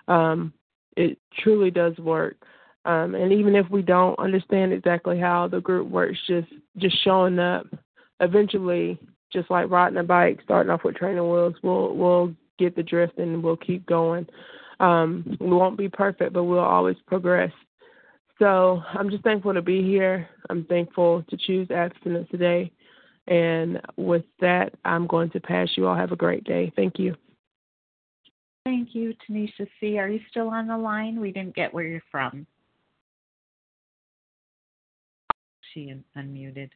[0.08, 0.54] Um,
[0.96, 2.38] it truly does work.
[2.86, 7.40] Um, and even if we don't understand exactly how the group works, just just showing
[7.40, 7.66] up,
[8.22, 8.98] eventually,
[9.34, 13.18] just like riding a bike, starting off with training wheels, we'll we'll get the drift
[13.18, 14.26] and we'll keep going.
[14.80, 17.52] Um, we won't be perfect, but we'll always progress.
[18.40, 20.30] So I'm just thankful to be here.
[20.50, 22.72] I'm thankful to choose abstinence today.
[23.28, 25.96] And with that, I'm going to pass you all.
[25.96, 26.72] Have a great day.
[26.76, 27.16] Thank you.
[28.66, 29.98] Thank you, Tanisha C.
[29.98, 31.20] Are you still on the line?
[31.20, 32.46] We didn't get where you're from.
[35.78, 36.70] she unmuted.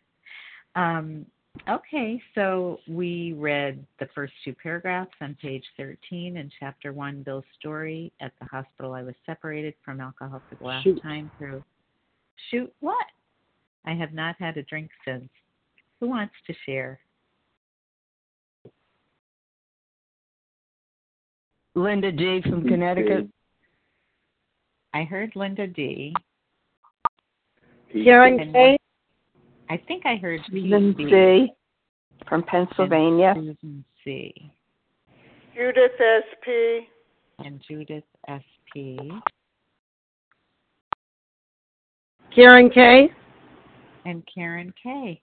[0.76, 1.26] Um,
[1.70, 7.44] okay, so we read the first two paragraphs on page 13 in chapter 1, Bill's
[7.60, 8.12] story.
[8.22, 11.02] At the hospital, I was separated from alcohol for the last Shoot.
[11.02, 11.64] time through.
[12.50, 13.06] Shoot, what?
[13.86, 15.30] I have not had a drink since.
[16.02, 17.00] Who wants to share?
[21.76, 22.42] Linda D.
[22.42, 23.28] from Connecticut.
[24.96, 26.14] I heard Linda D.
[27.94, 28.78] Karen K.
[29.70, 31.54] I think I heard Susan C.
[32.28, 33.36] from Pennsylvania.
[33.36, 34.34] Susan C.
[35.56, 36.88] Judith S.P.
[37.40, 38.98] And Judith S.P.
[42.34, 43.12] Karen K.
[44.06, 45.22] And Karen K.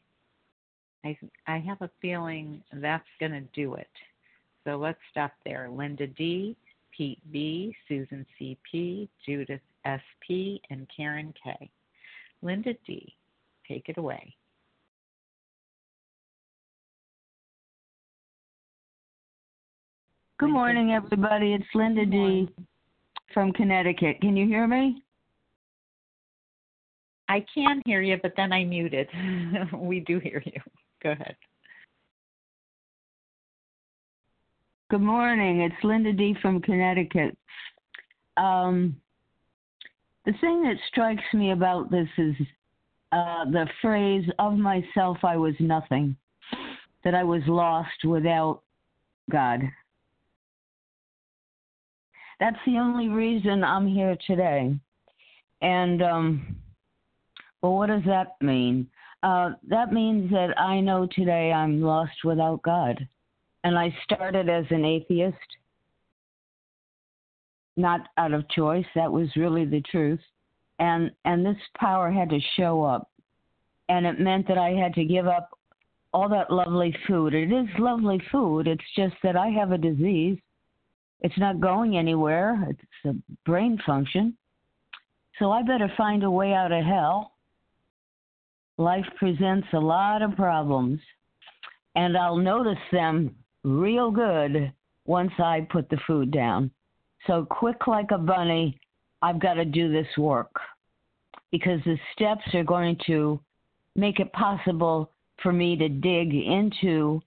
[1.09, 3.89] I I have a feeling that's going to do it.
[4.65, 5.71] So let's stop there.
[5.71, 6.57] Linda D,
[6.95, 11.71] Pete B, Susan C.P., Judith S.P., and Karen K.
[12.43, 13.15] Linda D,
[13.67, 14.35] take it away.
[20.39, 21.55] Good morning, everybody.
[21.55, 22.49] It's Linda D.
[23.35, 24.21] from Connecticut.
[24.21, 25.03] Can you hear me?
[27.29, 29.09] I can hear you, but then I muted.
[29.73, 30.61] we do hear you.
[31.03, 31.37] Go ahead.
[34.91, 35.61] Good morning.
[35.61, 36.35] It's Linda D.
[36.41, 37.37] from Connecticut.
[38.37, 38.97] Um,
[40.25, 42.35] the thing that strikes me about this is
[43.13, 46.17] uh, the phrase, of myself I was nothing,
[47.05, 48.63] that I was lost without
[49.31, 49.61] God.
[52.41, 54.75] That's the only reason I'm here today.
[55.61, 56.57] And, um,
[57.63, 58.89] well, what does that mean?
[59.23, 63.07] Uh, that means that I know today I'm lost without God.
[63.65, 65.37] And I started as an atheist,
[67.77, 68.87] not out of choice.
[68.95, 70.21] That was really the truth.
[70.79, 73.11] And, and this power had to show up.
[73.89, 75.51] And it meant that I had to give up
[76.13, 77.35] all that lovely food.
[77.35, 78.69] It is lovely food.
[78.69, 80.39] It's just that I have a disease
[81.21, 82.67] it's not going anywhere.
[82.71, 83.15] It's a
[83.45, 84.37] brain function.
[85.39, 87.33] So I better find a way out of hell.
[88.79, 91.01] Life presents a lot of problems,
[91.97, 94.73] and I'll notice them real good
[95.05, 96.71] once I put the food down.
[97.27, 98.81] So, quick like a bunny,
[99.21, 100.55] I've got to do this work
[101.51, 103.41] because the steps are going to
[103.97, 105.11] make it possible
[105.43, 107.21] for me to dig into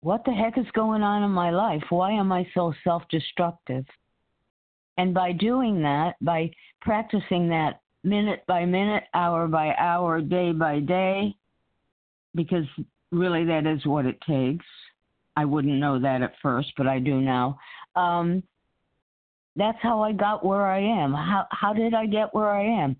[0.00, 1.82] what the heck is going on in my life?
[1.90, 3.84] Why am I so self destructive?
[4.96, 6.50] And by doing that, by
[6.80, 11.34] practicing that minute by minute, hour by hour, day by day,
[12.34, 12.64] because
[13.10, 14.64] really that is what it takes.
[15.36, 17.58] I wouldn't know that at first, but I do now.
[17.94, 18.42] Um,
[19.56, 21.12] that's how I got where I am.
[21.12, 22.96] How how did I get where I am?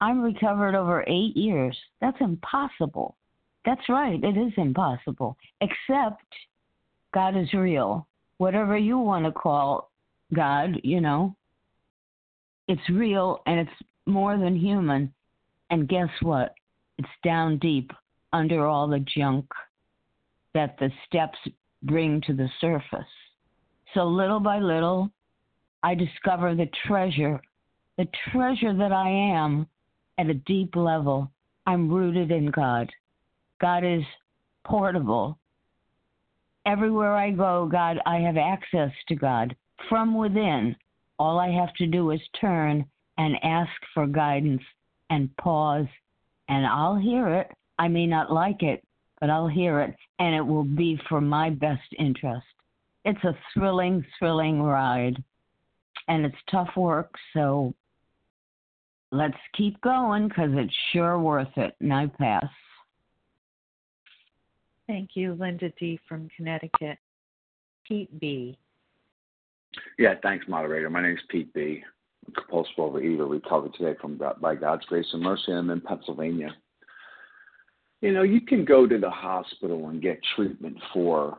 [0.00, 1.76] I'm recovered over eight years.
[2.00, 3.16] That's impossible.
[3.64, 5.36] That's right, it is impossible.
[5.60, 6.24] Except
[7.12, 8.06] God is real.
[8.38, 9.90] Whatever you want to call
[10.34, 11.34] God, you know,
[12.68, 15.12] it's real and it's more than human.
[15.70, 16.54] And guess what?
[16.98, 17.90] It's down deep
[18.32, 19.46] under all the junk
[20.54, 21.38] that the steps
[21.82, 23.04] bring to the surface.
[23.94, 25.10] So little by little,
[25.82, 27.40] I discover the treasure,
[27.96, 29.66] the treasure that I am
[30.18, 31.30] at a deep level.
[31.66, 32.90] I'm rooted in God.
[33.60, 34.02] God is
[34.64, 35.38] portable.
[36.66, 39.56] Everywhere I go, God, I have access to God
[39.88, 40.76] from within.
[41.18, 42.84] All I have to do is turn
[43.20, 44.62] and ask for guidance
[45.10, 45.86] and pause,
[46.48, 47.48] and I'll hear it.
[47.78, 48.82] I may not like it,
[49.20, 52.46] but I'll hear it, and it will be for my best interest.
[53.04, 55.22] It's a thrilling, thrilling ride,
[56.08, 57.74] and it's tough work, so
[59.12, 61.74] let's keep going because it's sure worth it.
[61.82, 62.48] And I pass.
[64.86, 66.00] Thank you, Linda D.
[66.08, 66.96] from Connecticut.
[67.86, 68.56] Pete B.
[69.98, 70.88] Yeah, thanks, moderator.
[70.88, 71.82] My name is Pete B.
[72.34, 75.52] Compulsive overeater, recovered today from by God's grace and mercy.
[75.52, 76.54] I'm in Pennsylvania.
[78.00, 81.38] You know, you can go to the hospital and get treatment for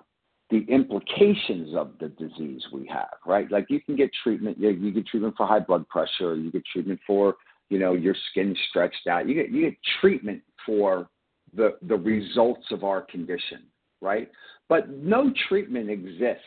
[0.51, 3.49] the implications of the disease we have, right?
[3.49, 6.65] Like you can get treatment, you, you get treatment for high blood pressure, you get
[6.65, 7.35] treatment for,
[7.69, 9.27] you know, your skin stretched out.
[9.27, 11.07] You get you get treatment for
[11.55, 13.63] the the results of our condition,
[14.01, 14.29] right?
[14.67, 16.43] But no treatment exists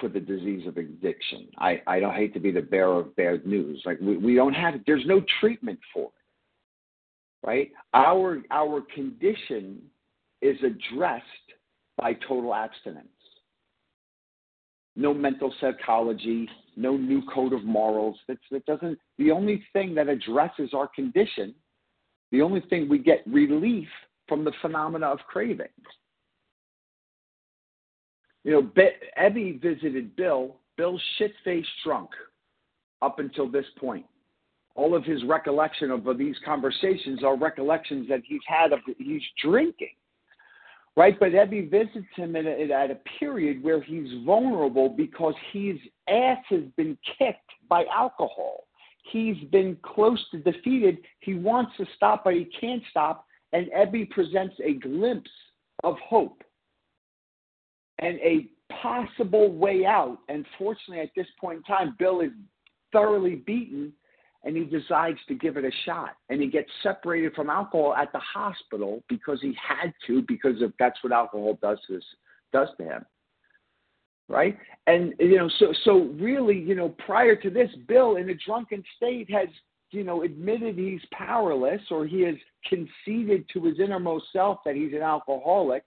[0.00, 1.48] for the disease of addiction.
[1.58, 3.82] I, I don't hate to be the bearer of bad news.
[3.84, 6.22] Like we, we don't have there's no treatment for it
[7.42, 7.70] right?
[7.94, 9.82] Our our condition
[10.40, 11.26] is addressed
[11.96, 13.08] by total abstinence.
[14.94, 18.16] No mental psychology, no new code of morals.
[18.28, 18.98] That's, that doesn't.
[19.18, 21.54] The only thing that addresses our condition,
[22.30, 23.88] the only thing we get relief
[24.28, 25.66] from the phenomena of craving.
[28.44, 28.90] You know, Be-
[29.20, 30.56] Ebby visited Bill.
[30.76, 32.10] Bill's shit faced drunk
[33.00, 34.06] up until this point.
[34.74, 39.90] All of his recollection of these conversations are recollections that he's had of he's drinking
[40.96, 41.18] right?
[41.18, 45.76] But ebby visits him at a, at a period where he's vulnerable because his
[46.08, 48.64] ass has been kicked by alcohol.
[49.10, 50.98] He's been close to defeated.
[51.20, 53.26] He wants to stop but he can't stop.
[53.52, 55.30] And ebby presents a glimpse
[55.84, 56.42] of hope
[57.98, 58.48] and a
[58.80, 60.18] possible way out.
[60.28, 62.30] And fortunately at this point in time bill is
[62.92, 63.92] thoroughly beaten
[64.44, 66.16] and he decides to give it a shot.
[66.28, 70.72] And he gets separated from alcohol at the hospital because he had to because of
[70.78, 72.00] that's what alcohol does to
[72.52, 73.04] does to him.
[74.28, 74.56] Right?
[74.86, 78.82] And you know so so really you know prior to this bill in a drunken
[78.96, 79.48] state has
[79.90, 82.36] you know admitted he's powerless or he has
[82.66, 85.84] conceded to his innermost self that he's an alcoholic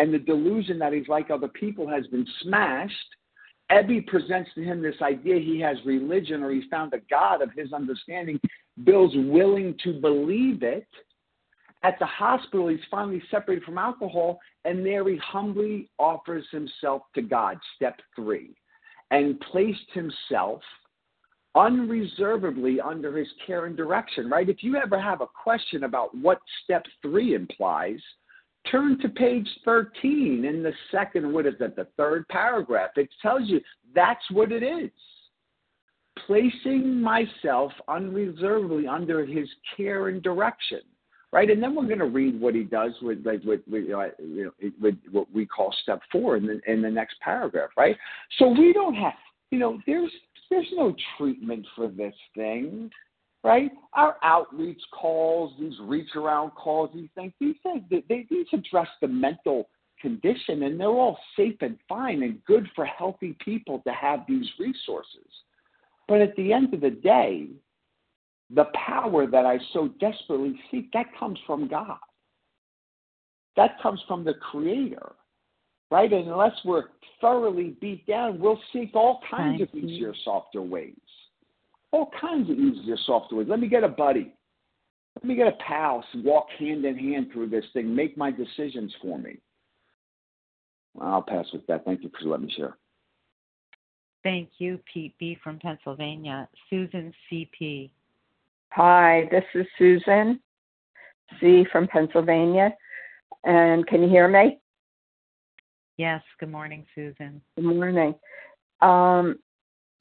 [0.00, 2.94] and the delusion that he's like other people has been smashed
[3.70, 7.50] Ebby presents to him this idea he has religion or he's found a God of
[7.56, 8.40] his understanding.
[8.84, 10.88] Bill's willing to believe it.
[11.82, 17.22] At the hospital, he's finally separated from alcohol, and there he humbly offers himself to
[17.22, 18.50] God, step three,
[19.10, 20.60] and placed himself
[21.54, 24.48] unreservedly under his care and direction, right?
[24.48, 28.00] If you ever have a question about what step three implies,
[28.70, 32.90] Turn to page 13 in the second, what is that, the third paragraph.
[32.96, 33.60] It tells you
[33.94, 34.90] that's what it is.
[36.26, 40.80] Placing myself unreservedly under his care and direction.
[41.32, 44.08] Right, and then we're going to read what he does with, like, with, with, uh,
[44.18, 47.70] you know, with what we call step four in the in the next paragraph.
[47.76, 47.96] Right,
[48.40, 49.12] so we don't have,
[49.52, 50.10] you know, there's
[50.50, 52.90] there's no treatment for this thing
[53.42, 53.70] right?
[53.94, 59.08] Our outreach calls, these reach around calls, these things, these things, they, these address the
[59.08, 59.68] mental
[60.00, 64.46] condition and they're all safe and fine and good for healthy people to have these
[64.58, 65.26] resources.
[66.08, 67.48] But at the end of the day,
[68.54, 71.98] the power that I so desperately seek, that comes from God.
[73.56, 75.12] That comes from the Creator,
[75.90, 76.12] right?
[76.12, 76.84] And unless we're
[77.20, 80.94] thoroughly beat down, we'll seek all kinds Thank of easier, softer ways
[81.92, 83.44] all kinds of easier software.
[83.44, 84.32] Let me get a buddy.
[85.16, 88.94] Let me get a pal, walk hand in hand through this thing, make my decisions
[89.02, 89.38] for me.
[91.00, 91.84] I'll pass with that.
[91.84, 92.76] Thank you for letting me share.
[94.22, 95.36] Thank you, Pete B.
[95.42, 96.48] from Pennsylvania.
[96.68, 97.90] Susan C.P.
[98.70, 100.40] Hi, this is Susan
[101.40, 101.64] C.
[101.72, 102.74] from Pennsylvania.
[103.44, 104.58] And can you hear me?
[105.96, 107.40] Yes, good morning, Susan.
[107.56, 108.14] Good morning.
[108.80, 109.38] Um,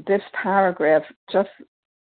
[0.07, 1.49] this paragraph, just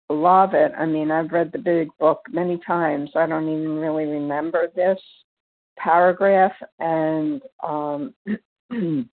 [0.09, 0.71] love it.
[0.77, 3.11] I mean, I've read the big book many times.
[3.15, 4.99] I don't even really remember this
[5.77, 6.53] paragraph.
[6.79, 8.13] And um,
[8.69, 9.09] the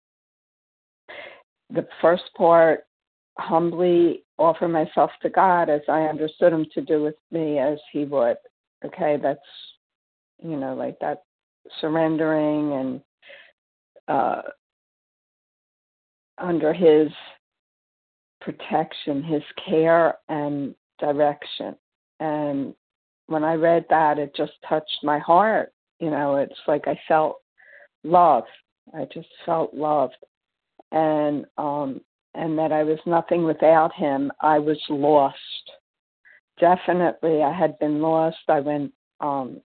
[2.00, 2.84] first part
[3.38, 8.04] humbly offer myself to God as I understood Him to do with me as He
[8.04, 8.36] would.
[8.84, 9.40] Okay, that's,
[10.42, 11.24] you know, like that
[11.80, 13.00] surrendering and
[14.06, 14.42] uh,
[16.38, 17.08] under His
[18.40, 21.76] protection, His care and direction.
[22.20, 22.74] And
[23.26, 25.72] when I read that, it just touched my heart.
[26.00, 27.36] You know, it's like I felt
[28.02, 28.44] love.
[28.94, 30.16] I just felt loved.
[30.92, 32.00] And um
[32.34, 34.32] and that I was nothing without him.
[34.40, 35.38] I was lost.
[36.60, 38.38] Definitely, I had been lost.
[38.48, 39.60] I went um,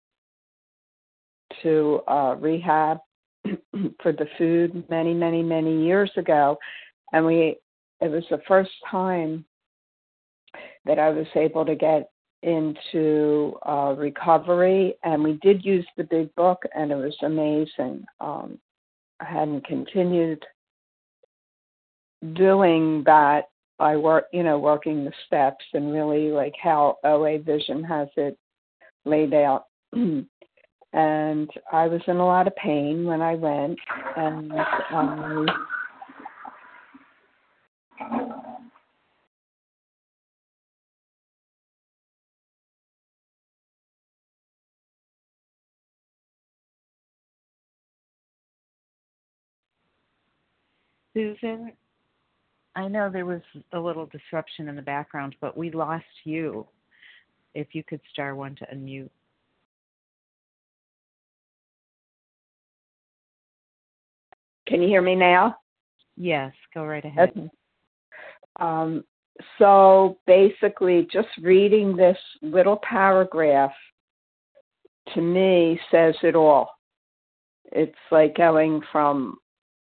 [1.62, 3.00] to uh, rehab
[4.02, 6.58] for the food many, many, many years ago,
[7.14, 7.58] and we.
[8.02, 9.46] It was the first time
[10.86, 12.10] that I was able to get
[12.44, 18.06] into uh, recovery, and we did use the big book, and it was amazing.
[18.20, 18.60] Um,
[19.20, 20.44] I hadn't continued
[22.34, 27.84] doing that by work, you know, working the steps and really like how OA Vision
[27.84, 28.38] has it
[29.06, 29.66] laid out.
[29.94, 30.28] and
[31.72, 33.78] I was in a lot of pain when I went,
[34.16, 34.52] and
[34.92, 35.48] um,
[51.16, 51.72] Susan,
[52.76, 53.42] I know there was
[53.72, 56.68] a little disruption in the background, but we lost you.
[57.54, 59.10] If you could star one to unmute.
[64.68, 65.56] Can you hear me now?
[66.18, 67.30] Yes, go right ahead.
[67.30, 67.50] Okay.
[68.60, 69.06] Um,
[69.58, 73.72] so basically, just reading this little paragraph
[75.14, 76.72] to me says it all.
[77.72, 79.38] It's like going from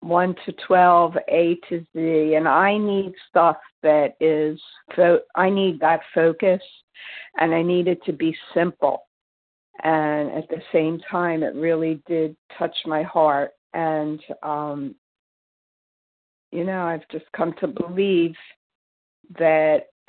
[0.05, 4.61] 1 to 12, A to Z, and I need stuff that is,
[4.94, 6.62] fo- I need that focus,
[7.38, 9.07] and I need it to be simple.
[9.82, 13.50] And at the same time, it really did touch my heart.
[13.72, 14.94] And, um,
[16.52, 18.34] you know, I've just come to believe
[19.38, 19.86] that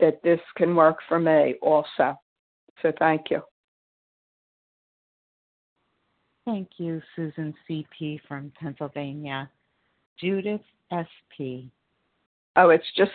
[0.00, 2.18] that this can work for me also.
[2.82, 3.42] So thank you.
[6.44, 8.20] Thank you, Susan C.P.
[8.28, 9.50] from Pennsylvania.
[10.20, 10.60] Judith
[10.92, 11.70] S.P.
[12.56, 13.10] Oh, it's just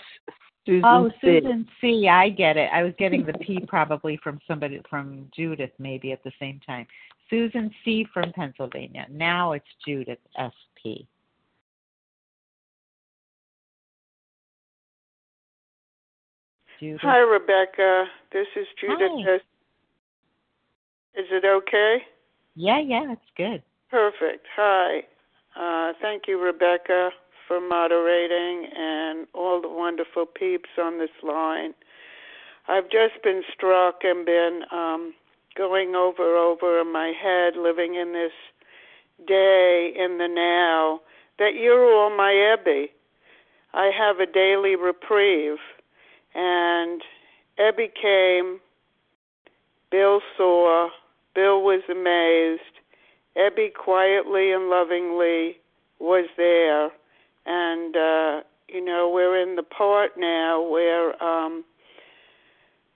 [0.66, 1.40] Susan oh, C.
[1.40, 2.08] Susan C.
[2.08, 2.70] I get it.
[2.74, 6.88] I was getting the P probably from somebody from Judith maybe at the same time.
[7.30, 8.06] Susan C.
[8.14, 9.06] from Pennsylvania.
[9.12, 11.08] Now it's Judith S.P.
[16.80, 17.02] Judith.
[17.04, 18.06] Hi, Rebecca.
[18.32, 19.12] This is Judith.
[19.26, 19.36] Hi.
[21.20, 21.98] Is it okay?
[22.60, 23.64] Yeah, yeah, it's good.
[23.90, 24.46] Perfect.
[24.58, 25.04] Hi.
[25.56, 27.12] Uh, thank you, Rebecca,
[27.48, 31.74] for moderating and all the wonderful peeps on this line.
[32.68, 35.14] I've just been struck and been um,
[35.56, 38.34] going over over in my head, living in this
[39.26, 41.00] day in the now,
[41.38, 42.88] that you're all my Ebby.
[43.74, 45.60] I have a daily reprieve.
[46.36, 47.02] And
[47.58, 48.60] Ebby came,
[49.90, 50.90] Bill saw,
[51.36, 52.62] Bill was amazed.
[53.38, 55.58] Ebby quietly and lovingly
[56.00, 56.92] was there.
[57.46, 61.64] And, uh, you know, we're in the part now where um,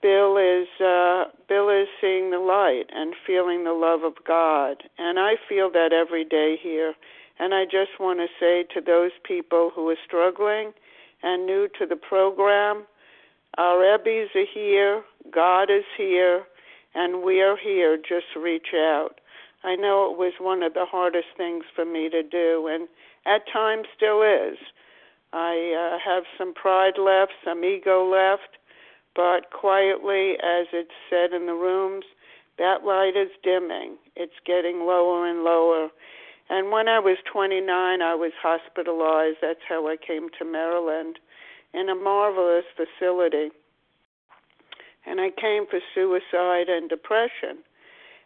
[0.04, 5.18] Bill is uh, Bill is seeing the light and feeling the love of God, and
[5.18, 6.94] I feel that every day here.
[7.40, 10.74] And I just want to say to those people who are struggling
[11.24, 12.84] and new to the program,
[13.58, 16.44] our Ebbies are here, God is here,
[16.96, 17.98] and we are here.
[17.98, 19.20] Just reach out.
[19.64, 22.88] I know it was one of the hardest things for me to do, and
[23.26, 24.58] at times still is.
[25.32, 28.58] I uh, have some pride left, some ego left,
[29.16, 32.06] but quietly, as it's said in the rooms,
[32.58, 33.98] that light is dimming.
[34.16, 35.90] It's getting lower and lower.
[36.50, 37.66] And when I was 29,
[38.02, 39.38] I was hospitalized.
[39.42, 41.18] That's how I came to Maryland
[41.74, 43.50] in a marvelous facility.
[45.06, 47.64] And I came for suicide and depression.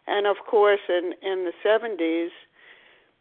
[0.06, 2.30] And of course, in, in the 70s,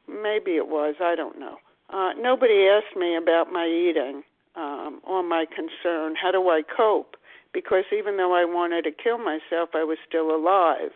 [0.08, 1.58] maybe it was, I don't know.
[1.90, 4.24] Uh, nobody asked me about my eating.
[4.56, 6.16] um, or my concern?
[6.22, 7.16] How do I cope?
[7.54, 10.92] Because even though I wanted to kill myself, I was still alive.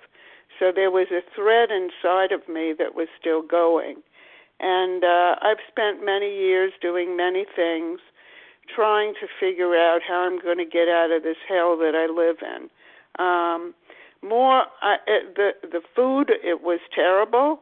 [0.59, 3.97] So there was a thread inside of me that was still going.
[4.59, 7.99] And uh, I've spent many years doing many things,
[8.75, 12.11] trying to figure out how I'm going to get out of this hell that I
[12.11, 12.69] live in.
[13.23, 13.73] Um,
[14.23, 14.63] more,
[15.07, 17.61] it, the the food it was terrible,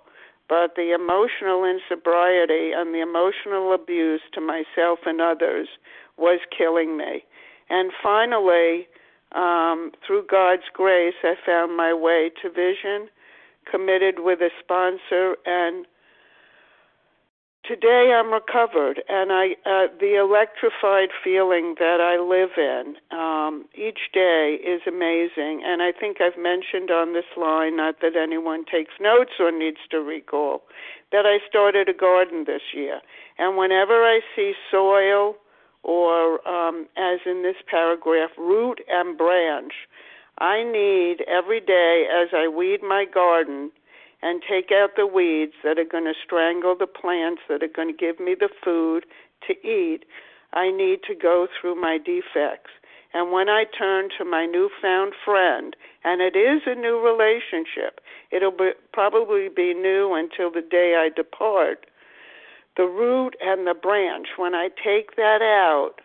[0.50, 5.68] but the emotional insobriety and the emotional abuse to myself and others
[6.18, 7.24] was killing me.
[7.70, 8.88] And finally,
[9.32, 13.10] um, through God's grace, I found my way to vision,
[13.70, 15.86] committed with a sponsor, and
[17.64, 24.12] today I'm recovered, and I uh, the electrified feeling that I live in um, each
[24.14, 25.64] day is amazing.
[25.66, 29.80] And I think I've mentioned on this line, not that anyone takes notes or needs
[29.92, 30.64] to recall,
[31.12, 33.02] that I started a garden this year,
[33.38, 35.36] and whenever I see soil
[35.84, 39.74] or, um, as in this paragraph, root and branch.
[40.40, 43.72] I need every day as I weed my garden
[44.22, 47.88] and take out the weeds that are going to strangle the plants that are going
[47.88, 49.06] to give me the food
[49.48, 50.06] to eat.
[50.54, 52.72] I need to go through my defects.
[53.14, 58.02] And when I turn to my newfound friend, and it is a new relationship,
[58.32, 61.86] it'll be, probably be new until the day I depart
[62.78, 65.96] the root and the branch, when I take that out,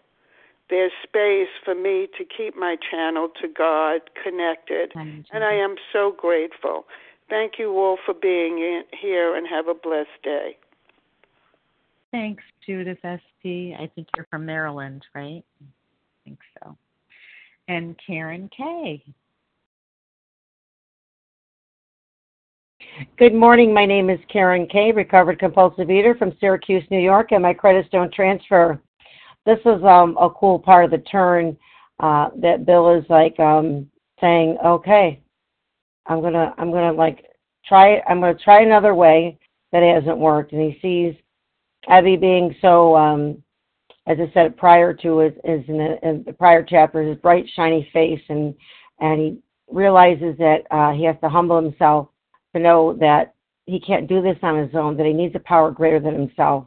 [0.71, 4.91] there's space for me to keep my channel to God connected.
[5.33, 6.87] And I am so grateful.
[7.29, 10.57] Thank you all for being in here and have a blessed day.
[12.11, 13.75] Thanks, Judith SP.
[13.75, 15.43] I think you're from Maryland, right?
[15.61, 15.67] I
[16.25, 16.77] think so.
[17.67, 19.03] And Karen K.
[23.19, 23.75] Good morning.
[23.75, 27.89] My name is Karen Kay, recovered compulsive eater from Syracuse, New York, and my credits
[27.91, 28.81] don't transfer.
[29.47, 31.57] This is um, a cool part of the turn
[31.99, 35.21] uh, that Bill is like um, saying, "Okay,
[36.07, 37.25] I'm gonna, I'm gonna like
[37.67, 38.01] try.
[38.09, 39.39] I'm gonna try another way
[39.73, 41.15] that hasn't worked." And he sees
[41.89, 43.43] Abby being so, um,
[44.07, 47.47] as I said prior to his, his in, the, in the prior chapter, his bright,
[47.55, 48.55] shiny face, and
[49.01, 49.39] and he
[49.71, 52.09] realizes that uh, he has to humble himself
[52.55, 53.35] to know that
[53.67, 56.67] he can't do this on his own, that he needs a power greater than himself.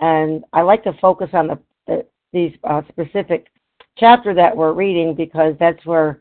[0.00, 3.46] And I like to focus on the, the these uh, specific
[3.96, 6.20] chapter that we're reading because that's where,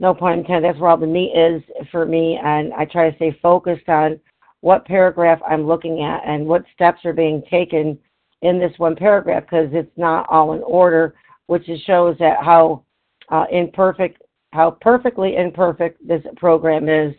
[0.00, 2.38] no pun intended, that's where all the meat is for me.
[2.42, 4.18] And I try to stay focused on
[4.62, 7.98] what paragraph I'm looking at and what steps are being taken
[8.42, 11.14] in this one paragraph because it's not all in order,
[11.46, 12.82] which shows that how
[13.28, 14.22] uh, imperfect,
[14.52, 17.14] how perfectly imperfect this program is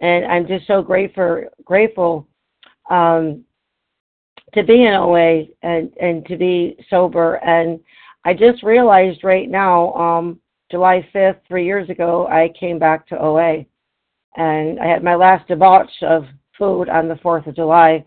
[0.00, 2.28] and I'm just so grateful grateful
[2.90, 3.44] um,
[4.54, 7.34] to be in OA and and to be sober.
[7.36, 7.80] And
[8.24, 10.40] I just realized right now, um,
[10.70, 13.64] July 5th, three years ago, I came back to OA,
[14.36, 16.24] and I had my last debauch of
[16.58, 18.04] food on the 4th of July.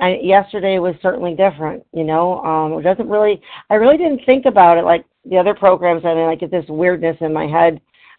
[0.00, 2.40] And yesterday was certainly different, you know.
[2.44, 6.04] Um, it doesn't really, I really didn't think about it like the other programs.
[6.06, 7.78] I mean, I get this weirdness in my head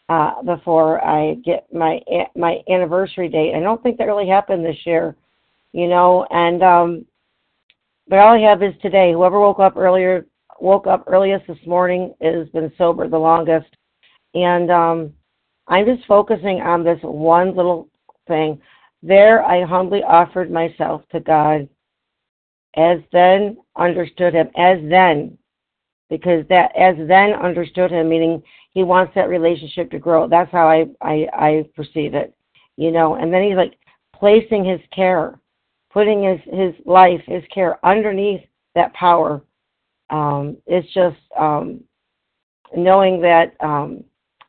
[0.09, 1.99] uh, before I get my
[2.36, 3.55] my anniversary date.
[3.55, 5.15] I don't think that really happened this year,
[5.71, 6.28] you know.
[6.30, 7.05] And um,
[8.07, 9.13] but all I have is today.
[9.13, 10.26] Whoever woke up earlier
[10.64, 13.68] woke up earliest this morning has been sober the longest,
[14.34, 15.14] and um,
[15.68, 17.89] I'm just focusing on this one little
[18.28, 18.59] thing.
[19.03, 21.68] There, I humbly offered myself to God,
[22.78, 25.38] as then understood Him, as then,
[26.09, 28.41] because that as then understood Him, meaning
[28.72, 30.28] he wants that relationship to grow.
[30.28, 32.34] That's how I, I, I perceive it,
[32.76, 33.16] you know.
[33.16, 33.78] And then he's like
[34.16, 35.39] placing his care,
[35.91, 38.41] putting his, his life, his care underneath
[38.76, 39.41] that power.
[40.10, 41.82] Um, it's just um,
[42.76, 44.04] knowing that um,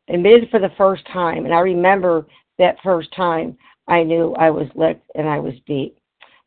[0.09, 2.27] admitted for the first time, and I remember
[2.59, 3.57] that first time
[3.89, 5.97] I knew I was licked and I was beat.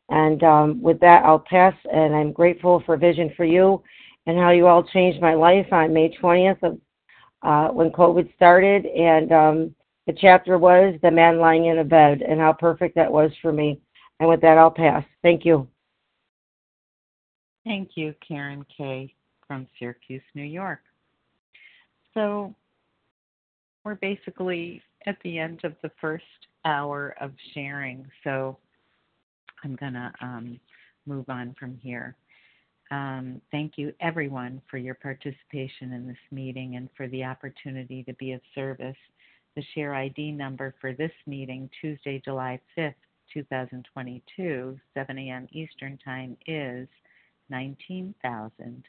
[0.09, 3.83] And um, with that, I'll pass, and I'm grateful for Vision for You
[4.25, 6.79] and how you all changed my life on May 20th of
[7.43, 9.75] uh, when COVID started, and um,
[10.07, 13.53] the chapter was the man lying in a bed, and how perfect that was for
[13.53, 13.79] me.
[14.19, 15.03] And with that, I'll pass.
[15.21, 15.67] Thank you.
[17.67, 19.13] Thank you, Karen Kay
[19.45, 20.79] from Syracuse, New York.
[22.13, 22.55] So
[23.83, 26.23] we're basically at the end of the first
[26.63, 28.07] hour of sharing.
[28.23, 28.57] So
[29.65, 30.59] I'm going to um,
[31.05, 32.15] move on from here.
[32.89, 38.13] Um, thank you, everyone, for your participation in this meeting and for the opportunity to
[38.13, 38.95] be of service.
[39.57, 42.93] The share ID number for this meeting, Tuesday, July 5th,
[43.33, 45.47] 2022, 7 a.m.
[45.51, 46.87] Eastern Time, is
[47.49, 48.83] 19,000.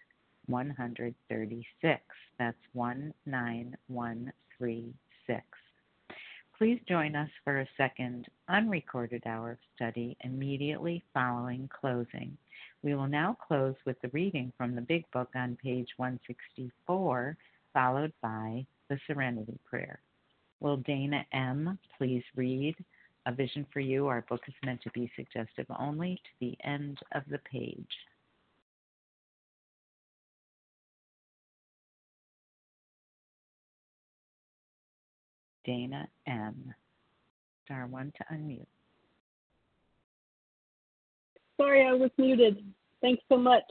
[0.48, 2.00] 136.
[2.38, 5.42] That's 19136.
[6.56, 12.36] Please join us for a second unrecorded hour of study immediately following closing.
[12.82, 17.36] We will now close with the reading from the Big Book on page 164,
[17.72, 20.00] followed by the Serenity Prayer.
[20.60, 21.78] Will Dana M.
[21.96, 22.74] please read
[23.26, 24.08] A Vision for You?
[24.08, 27.86] Our book is meant to be suggestive only to the end of the page.
[35.68, 36.72] Dana M.
[37.66, 38.64] Star one to unmute.
[41.60, 42.64] Sorry, I was muted.
[43.02, 43.70] Thanks so much.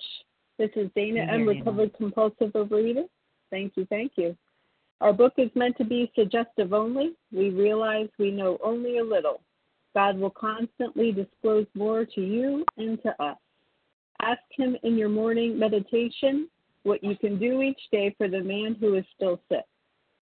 [0.59, 1.47] This is Dana M.
[1.47, 3.05] Recovered Compulsive Overeater.
[3.49, 4.37] Thank you, thank you.
[5.01, 7.13] Our book is meant to be suggestive only.
[7.31, 9.41] We realize we know only a little.
[9.95, 13.37] God will constantly disclose more to you and to us.
[14.21, 16.47] Ask Him in your morning meditation
[16.83, 19.65] what you can do each day for the man who is still sick.